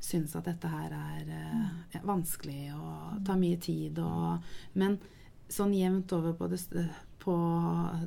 syns 0.00 0.36
at 0.38 0.46
dette 0.46 0.70
her 0.70 0.94
er 0.94 1.30
eh, 1.34 2.02
vanskelig 2.06 2.70
og 2.76 3.22
tar 3.26 3.40
mye 3.40 3.58
tid 3.60 3.98
og 3.98 4.44
Men 4.78 4.98
sånn 5.48 5.74
jevnt 5.74 6.12
over 6.12 6.36
på, 6.36 6.48
det, 6.52 6.84
på 7.18 7.34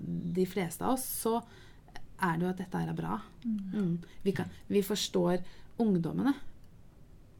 de 0.08 0.46
fleste 0.46 0.86
av 0.86 0.96
oss, 0.96 1.06
så 1.26 1.40
er 2.22 2.38
det 2.38 2.46
jo 2.46 2.52
at 2.52 2.62
dette 2.62 2.82
her 2.82 2.92
er 2.92 2.98
bra. 2.98 3.18
Mm. 3.44 3.58
mm. 3.74 3.96
Vi, 4.24 4.34
kan, 4.38 4.50
vi, 4.70 4.84
forstår 4.86 5.42
ungdommene. 5.82 6.34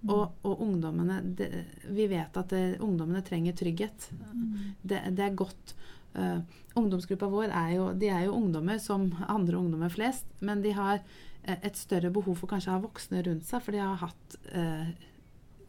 Mm. 0.02 0.10
Og, 0.16 0.38
og, 0.42 0.62
ungdommene 0.66 1.20
det, 1.38 1.48
Vi 1.94 2.08
vet 2.10 2.38
at 2.38 2.50
det, 2.50 2.80
ungdommene 2.82 3.22
trenger 3.22 3.54
trygghet. 3.58 4.08
Mm. 4.34 4.56
Det, 4.82 5.02
det, 5.12 5.26
er 5.28 5.36
godt. 5.38 5.76
Uh, 6.18 6.42
ungdomsgruppa 6.76 7.30
vår 7.32 7.54
er 7.54 7.76
jo, 7.78 7.86
de 7.96 8.10
er 8.12 8.26
jo 8.26 8.34
ungdommer 8.36 8.82
som 8.84 9.06
andre 9.32 9.60
ungdommer 9.60 9.94
flest, 9.94 10.26
men 10.44 10.64
de 10.64 10.74
har 10.76 11.00
uh, 11.00 11.54
et 11.54 11.78
større 11.78 12.12
behov 12.12 12.42
for 12.42 12.52
kanskje 12.52 12.74
å 12.74 12.80
ha 12.80 12.84
voksne 12.84 13.22
rundt 13.28 13.48
seg, 13.48 13.64
for 13.64 13.78
de 13.78 13.84
har 13.84 14.02
hatt 14.02 14.38
uh, 14.52 14.90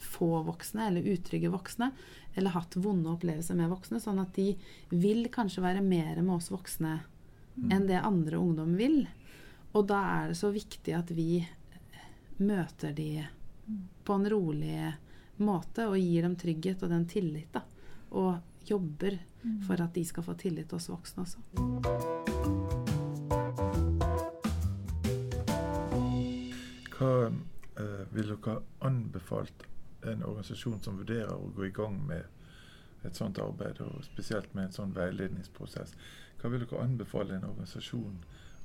få 0.02 0.32
voksne 0.48 0.88
eller 0.88 1.06
utrygge 1.12 1.52
voksne 1.52 1.92
eller 2.34 2.56
hatt 2.56 2.74
vonde 2.80 3.12
opplevelser 3.12 3.54
med 3.54 3.70
voksne, 3.70 4.00
sånn 4.02 4.18
at 4.22 4.32
de 4.34 4.54
vil 4.90 5.28
kanskje 5.30 5.62
være 5.62 5.84
mer 5.84 6.18
med 6.24 6.34
oss 6.40 6.50
voksne 6.50 6.96
mm. 6.98 7.68
enn 7.68 7.86
det 7.86 8.00
andre 8.00 8.40
ungdom 8.40 8.74
vil. 8.80 9.04
Og 9.76 9.86
da 9.92 10.00
er 10.16 10.32
det 10.32 10.40
så 10.40 10.50
viktig 10.52 10.96
at 10.96 11.12
vi 11.14 11.44
møter 12.42 12.96
de 12.96 13.10
mm. 13.20 13.41
På 14.04 14.16
en 14.18 14.30
rolig 14.30 14.76
måte 15.42 15.86
og 15.90 15.98
gir 15.98 16.26
dem 16.26 16.36
trygghet 16.38 16.82
og 16.82 16.92
den 16.92 17.06
tillit. 17.08 17.52
da, 17.52 17.62
Og 18.10 18.68
jobber 18.68 19.18
mm. 19.42 19.62
for 19.66 19.82
at 19.82 19.94
de 19.94 20.04
skal 20.04 20.22
få 20.22 20.34
tillit 20.38 20.68
til 20.68 20.78
oss 20.78 20.90
voksne 20.90 21.26
også. 21.26 21.38
Hva 26.92 27.14
eh, 27.26 28.04
vil 28.14 28.34
dere 28.34 28.60
anbefalt 28.86 29.66
en 30.02 30.22
organisasjon 30.26 30.80
som 30.82 30.98
vurderer 30.98 31.34
å 31.34 31.50
gå 31.54 31.66
i 31.66 31.74
gang 31.74 31.98
med 32.06 33.06
et 33.06 33.18
sånt 33.18 33.38
arbeid, 33.42 33.80
og 33.82 34.04
spesielt 34.06 34.52
med 34.54 34.68
en 34.68 34.76
sånn 34.76 34.94
veiledningsprosess. 34.94 35.94
Hva 36.38 36.50
vil 36.52 36.62
dere 36.64 36.82
anbefale 36.84 37.36
en 37.36 37.48
organisasjon 37.48 38.20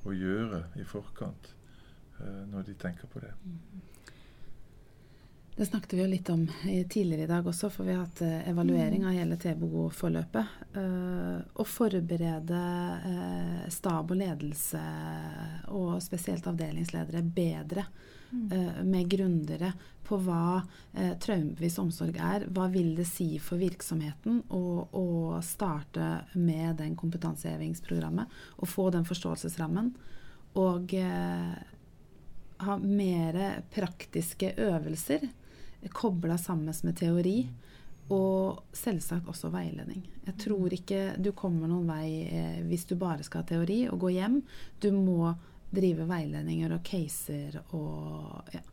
å 0.06 0.14
gjøre 0.14 0.64
i 0.78 0.86
forkant 0.86 1.54
eh, 2.22 2.44
når 2.52 2.70
de 2.70 2.78
tenker 2.78 3.10
på 3.10 3.22
det? 3.24 3.34
Det 5.58 5.66
snakket 5.66 5.94
vi 5.94 6.02
jo 6.04 6.08
litt 6.08 6.30
om 6.30 6.44
tidligere 6.90 7.24
i 7.24 7.28
dag 7.28 7.48
også, 7.50 7.72
for 7.74 7.88
vi 7.88 7.96
har 7.96 8.04
hatt 8.04 8.20
uh, 8.22 8.50
evaluering 8.50 9.08
av 9.10 9.16
hele 9.18 9.40
TBO-forløpet. 9.42 10.52
Uh, 10.76 11.40
å 11.58 11.64
forberede 11.66 12.60
stab 13.74 14.14
og 14.14 14.20
ledelse, 14.20 14.82
og 15.74 15.96
spesielt 16.06 16.46
avdelingsledere, 16.46 17.24
bedre 17.26 17.88
uh, 17.88 18.84
med 18.86 19.10
grundigere 19.10 19.72
på 20.06 20.20
hva 20.28 20.60
uh, 20.60 21.16
traumebevisst 21.26 21.82
omsorg 21.82 22.22
er. 22.22 22.46
Hva 22.54 22.68
vil 22.70 22.94
det 23.00 23.08
si 23.10 23.32
for 23.42 23.58
virksomheten 23.58 24.44
å 24.54 25.42
starte 25.42 26.12
med 26.36 26.78
den 26.84 26.94
kompetansehevingsprogrammet 27.02 28.38
og 28.62 28.74
få 28.76 28.92
den 28.94 29.10
forståelsesrammen. 29.10 29.90
Og 30.62 30.94
ha 32.58 32.78
mer 32.78 33.42
praktiske 33.74 34.54
øvelser 34.62 35.26
kobla 35.94 36.38
sammen 36.38 36.74
med 36.84 36.98
teori. 36.98 37.40
Og 38.14 38.62
selvsagt 38.72 39.28
også 39.28 39.50
veiledning. 39.52 40.06
Jeg 40.24 40.38
tror 40.40 40.72
ikke 40.72 41.02
du 41.20 41.34
kommer 41.36 41.68
noen 41.68 41.90
vei 41.90 42.24
eh, 42.24 42.62
hvis 42.64 42.86
du 42.88 42.96
bare 42.96 43.26
skal 43.28 43.44
ha 43.44 43.50
teori 43.50 43.82
og 43.92 44.00
gå 44.06 44.14
hjem. 44.16 44.40
Du 44.80 44.94
må 44.96 45.34
drive 45.76 46.08
veiledninger 46.08 46.72
og 46.72 46.86
caser 46.88 47.60
og 47.76 48.54
ja, 48.56 48.64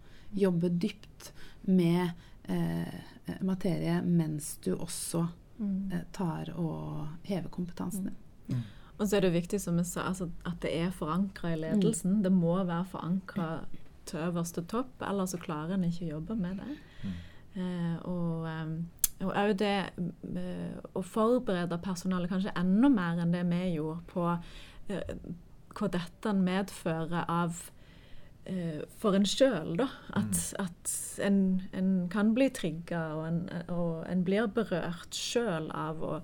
jobbe 0.44 0.70
dypt 0.70 1.32
med 1.66 2.12
eh, 2.46 2.94
materie 3.42 3.98
mens 4.06 4.54
du 4.62 4.76
også 4.76 5.24
mm. 5.58 5.92
eh, 5.92 6.06
tar 6.14 6.52
og 6.54 7.26
hever 7.26 7.50
kompetansen 7.50 8.12
din. 8.12 8.22
Mm. 8.46 8.56
mm. 8.56 8.64
Og 8.94 9.08
så 9.08 9.16
er 9.18 9.24
det 9.24 9.34
viktig 9.34 9.58
som 9.58 9.78
jeg 9.80 9.88
sa, 9.90 10.04
altså, 10.06 10.28
at 10.46 10.60
det 10.62 10.70
er 10.78 10.92
forankra 10.94 11.50
i 11.50 11.58
ledelsen. 11.58 12.20
Mm. 12.20 12.22
Det 12.22 12.30
må 12.30 12.54
være 12.60 12.84
forankra 12.92 13.48
til 14.06 14.20
øverste 14.22 14.62
topp, 14.70 15.02
ellers 15.02 15.34
så 15.34 15.40
klarer 15.42 15.74
en 15.74 15.86
ikke 15.88 16.06
å 16.06 16.12
jobbe 16.12 16.36
med 16.38 16.60
det. 16.62 16.76
Mm. 17.04 17.98
Og 18.10 18.48
og 19.22 19.30
òg 19.30 19.54
det 19.60 19.74
eh, 19.94 20.74
å 20.96 21.02
forberede 21.06 21.78
personalet 21.82 22.32
kanskje 22.32 22.54
enda 22.58 22.90
mer 22.92 23.22
enn 23.22 23.34
det 23.34 23.44
vi 23.50 23.60
gjorde 23.76 24.02
på 24.10 24.26
eh, 24.90 25.14
hva 25.74 25.90
dette 25.90 26.36
medfører 26.38 27.24
av 27.30 27.64
for 29.00 29.16
en 29.16 29.24
sjøl, 29.24 29.70
da. 29.78 29.86
At, 30.18 30.36
mm. 30.36 30.58
at 30.60 30.90
en, 31.24 31.36
en, 31.72 31.86
kan 32.12 32.34
bli 32.36 32.50
trigga, 32.52 32.98
og, 33.16 33.46
og 33.72 34.02
en, 34.04 34.24
blir 34.26 34.50
berørt 34.52 35.16
sjøl 35.16 35.70
av 35.72 36.02
å 36.04 36.18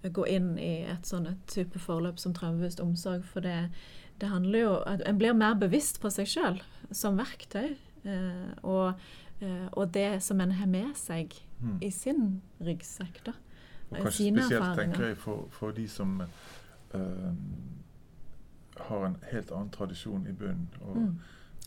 gå 0.00 0.24
inn 0.32 0.54
i 0.56 0.86
et 0.88 1.04
sånt 1.04 1.28
type 1.52 1.76
forløp 1.76 2.16
som 2.22 2.32
traumebevisst 2.32 2.80
omsorg. 2.80 3.26
For 3.28 3.44
det, 3.44 3.58
det, 4.22 4.30
handler 4.32 4.62
jo 4.62 4.72
at 4.88 5.04
En 5.04 5.20
blir 5.20 5.36
mer 5.36 5.60
bevisst 5.60 6.00
på 6.00 6.08
seg 6.16 6.32
sjøl 6.32 6.62
som 6.96 7.20
verktøy. 7.20 7.76
Og, 8.64 8.96
uh, 9.42 9.66
og, 9.72 9.94
det 9.94 10.22
som 10.22 10.40
en 10.40 10.52
har 10.52 10.66
med 10.66 10.94
seg 10.98 11.34
mm. 11.60 11.78
i 11.82 11.90
sin 11.90 12.42
ryggsekk. 12.60 13.22
da. 13.26 13.32
Og 13.90 13.96
kanskje 13.96 14.30
spesielt 14.32 14.52
erfaringer. 14.52 14.82
tenker 14.82 15.06
jeg 15.06 15.16
for, 15.16 15.48
for 15.50 15.70
de 15.70 15.88
som 15.88 16.22
uh, 16.94 17.32
har 18.76 19.06
en 19.06 19.16
helt 19.32 19.52
annen 19.52 19.70
tradisjon 19.70 20.26
i 20.26 20.32
bunnen. 20.32 20.68
og 20.80 20.96
mm, 20.96 21.18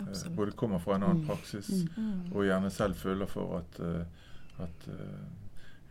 uh, 0.02 0.36
Både 0.36 0.52
kommer 0.52 0.80
fra 0.80 0.96
en 0.96 1.04
annen 1.04 1.22
mm. 1.22 1.28
praksis 1.28 1.70
mm. 1.70 2.04
mm. 2.04 2.32
og 2.32 2.46
gjerne 2.46 2.70
selv 2.70 2.96
føler 2.96 3.26
for 3.26 3.58
at, 3.58 3.80
uh, 3.80 4.02
at 4.64 4.88
uh, 4.88 5.22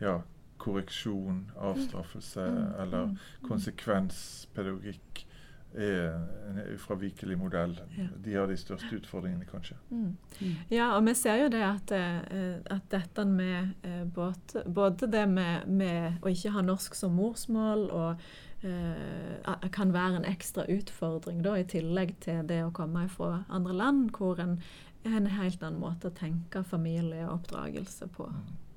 ja, 0.01 0.19
korreksjon, 0.57 1.51
avstraffelse 1.57 2.45
mm. 2.51 2.81
eller 2.81 3.15
konsekvenspedagogikk 3.47 5.25
er 5.73 6.15
en 6.49 6.59
ufravikelig 6.73 7.37
modell. 7.37 7.75
Ja. 7.97 8.07
De 8.25 8.33
har 8.33 8.49
de 8.49 8.57
største 8.57 8.89
utfordringene, 8.95 9.45
kanskje. 9.45 9.77
Mm. 9.89 10.17
Mm. 10.41 10.55
Ja, 10.71 10.91
og 10.95 11.05
vi 11.05 11.13
ser 11.13 11.43
jo 11.43 11.49
det 11.53 11.61
at, 11.61 11.91
at 11.91 12.89
dette 12.91 13.25
med 13.25 13.73
både, 14.15 14.63
både 14.65 15.11
det 15.11 15.25
med, 15.29 15.67
med, 15.67 16.19
å 16.21 16.33
ikke 16.33 16.55
ha 16.57 16.65
norsk 16.65 16.97
som 16.97 17.13
morsmål 17.19 17.85
og 17.93 18.25
uh, 18.65 19.69
kan 19.71 19.93
være 19.93 20.23
en 20.23 20.29
ekstra 20.29 20.65
utfordring, 20.73 21.43
da, 21.45 21.55
i 21.59 21.69
tillegg 21.69 22.17
til 22.25 22.41
det 22.49 22.63
å 22.65 22.73
komme 22.73 23.05
fra 23.13 23.43
andre 23.49 23.77
land, 23.77 24.09
hvor 24.17 24.41
en 24.41 24.57
har 25.05 25.17
en 25.17 25.31
helt 25.31 25.63
annen 25.63 25.79
måte 25.79 26.09
å 26.09 26.15
tenke 26.15 26.63
familieoppdragelse 26.67 28.09
på. 28.17 28.27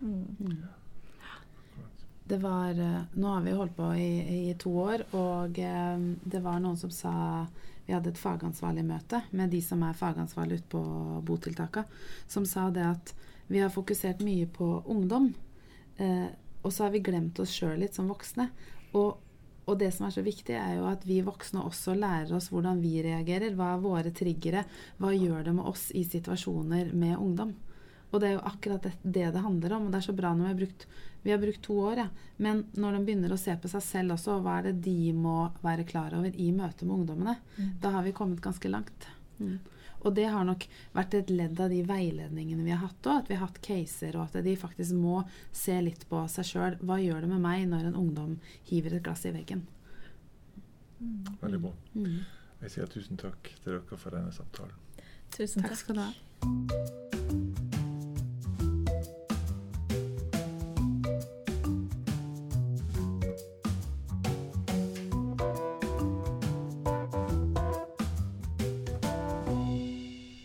Mm. 0.00 0.22
mm. 0.38 0.62
Det 2.24 2.38
var 2.38 2.78
eh, 2.78 3.00
Nå 3.12 3.28
har 3.28 3.42
vi 3.42 3.54
holdt 3.56 3.76
på 3.76 3.88
i, 3.98 4.50
i 4.50 4.54
to 4.58 4.72
år, 4.84 5.06
og 5.18 5.58
eh, 5.58 6.04
det 6.22 6.42
var 6.44 6.60
noen 6.62 6.78
som 6.78 6.92
sa 6.94 7.14
Vi 7.86 7.92
hadde 7.92 8.12
et 8.12 8.20
fagansvarlig 8.20 8.84
møte 8.86 9.24
med 9.34 9.50
de 9.50 9.62
som 9.64 9.82
er 9.82 9.98
fagansvarlig 9.98 10.60
ute 10.60 10.70
på 10.76 10.82
botiltaka, 11.26 11.82
som 12.30 12.46
sa 12.46 12.68
det 12.70 12.86
at 12.86 13.14
vi 13.50 13.58
har 13.60 13.72
fokusert 13.74 14.22
mye 14.24 14.46
på 14.46 14.68
ungdom, 14.86 15.32
eh, 15.98 16.30
og 16.62 16.70
så 16.72 16.86
har 16.86 16.94
vi 16.94 17.02
glemt 17.04 17.40
oss 17.42 17.52
sjøl 17.52 17.82
litt 17.82 17.98
som 17.98 18.08
voksne. 18.08 18.48
Og 18.96 19.18
og 19.62 19.78
det 19.78 19.92
som 19.94 20.08
er 20.08 20.14
så 20.14 20.24
viktig, 20.26 20.54
er 20.58 20.78
jo 20.80 20.88
at 20.90 21.04
vi 21.06 21.20
voksne 21.22 21.62
også 21.62 21.94
lærer 21.94 22.32
oss 22.34 22.48
hvordan 22.50 22.80
vi 22.82 22.96
reagerer. 23.04 23.54
Hva 23.54 23.76
er 23.76 23.84
våre 23.84 24.10
triggere? 24.14 24.64
Hva 24.98 25.12
gjør 25.14 25.44
det 25.46 25.54
med 25.54 25.68
oss 25.70 25.90
i 25.94 26.02
situasjoner 26.02 26.90
med 26.98 27.14
ungdom? 27.14 27.52
Og 28.12 28.20
det 28.20 28.28
er 28.28 28.34
jo 28.36 28.44
akkurat 28.52 28.84
det 28.84 28.92
det, 29.02 29.30
det 29.34 29.42
handler 29.42 29.76
om. 29.78 29.86
Og 29.88 29.94
det 29.94 30.02
er 30.02 30.06
så 30.06 30.14
bra 30.16 30.34
når 30.36 30.44
vi 30.44 30.52
har 30.52 30.60
brukt, 30.60 30.86
vi 31.22 31.32
har 31.32 31.40
brukt 31.40 31.62
to 31.64 31.78
år, 31.80 32.04
ja. 32.04 32.08
Men 32.36 32.64
når 32.76 32.98
de 32.98 33.04
begynner 33.06 33.32
å 33.32 33.40
se 33.40 33.56
på 33.56 33.70
seg 33.72 33.84
selv 33.86 34.16
også, 34.16 34.38
hva 34.44 34.58
er 34.60 34.70
det 34.70 34.82
de 34.84 35.12
må 35.16 35.36
være 35.64 35.88
klar 35.88 36.14
over 36.18 36.34
i 36.36 36.50
møte 36.54 36.88
med 36.88 37.00
ungdommene? 37.00 37.36
Mm. 37.56 37.70
Da 37.82 37.94
har 37.96 38.04
vi 38.04 38.14
kommet 38.16 38.44
ganske 38.44 38.68
langt. 38.68 39.08
Mm. 39.38 39.58
Og 40.02 40.14
det 40.14 40.26
har 40.34 40.44
nok 40.44 40.64
vært 40.96 41.14
et 41.14 41.30
ledd 41.30 41.60
av 41.62 41.70
de 41.70 41.78
veiledningene 41.86 42.64
vi 42.66 42.74
har 42.74 42.82
hatt 42.82 43.06
òg. 43.06 43.22
At 43.22 43.30
vi 43.30 43.38
har 43.38 43.46
hatt 43.46 43.60
caser, 43.64 44.18
og 44.18 44.28
at 44.28 44.44
de 44.44 44.56
faktisk 44.58 44.98
må 44.98 45.22
se 45.54 45.78
litt 45.84 46.04
på 46.10 46.24
seg 46.32 46.48
sjøl. 46.48 46.78
Hva 46.82 46.98
gjør 47.02 47.24
det 47.24 47.30
med 47.30 47.44
meg 47.44 47.68
når 47.70 47.90
en 47.90 48.00
ungdom 48.02 48.36
hiver 48.70 48.98
et 48.98 49.06
glass 49.06 49.24
i 49.30 49.34
veggen? 49.34 49.64
Mm. 50.98 51.36
Veldig 51.40 51.62
bra. 51.66 51.74
Mm. 51.94 52.18
Jeg 52.62 52.74
sier 52.76 52.90
tusen 52.90 53.18
takk 53.18 53.54
til 53.62 53.76
dere 53.76 53.98
for 53.98 54.14
denne 54.14 54.34
samtalen. 54.34 54.74
Tusen 55.34 55.62
takk. 55.62 55.72
takk 55.72 55.84
skal 55.84 55.98
du 55.98 56.04
ha. 56.06 57.81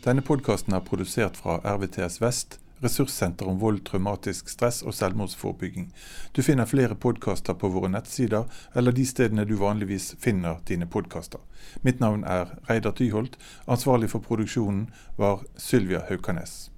Denne 0.08 0.22
podkasten 0.24 0.72
er 0.72 0.86
produsert 0.88 1.36
fra 1.36 1.58
RVTS 1.68 2.22
Vest, 2.22 2.54
ressurssenter 2.80 3.50
om 3.52 3.58
vold, 3.60 3.82
traumatisk 3.90 4.48
stress 4.48 4.80
og 4.88 4.96
selvmordsforebygging. 4.96 5.90
Du 6.32 6.40
finner 6.48 6.70
flere 6.70 6.96
podkaster 6.96 7.58
på 7.60 7.68
våre 7.74 7.90
nettsider 7.92 8.48
eller 8.74 8.96
de 8.96 9.04
stedene 9.10 9.44
du 9.44 9.58
vanligvis 9.60 10.14
finner 10.24 10.62
dine 10.72 10.88
podkaster. 10.88 11.44
Mitt 11.84 12.00
navn 12.00 12.24
er 12.24 12.56
Reidar 12.70 12.96
Tyholt. 12.96 13.36
Ansvarlig 13.68 14.14
for 14.16 14.24
produksjonen 14.24 14.88
var 15.20 15.44
Sylvia 15.60 16.06
Haukanes. 16.08 16.70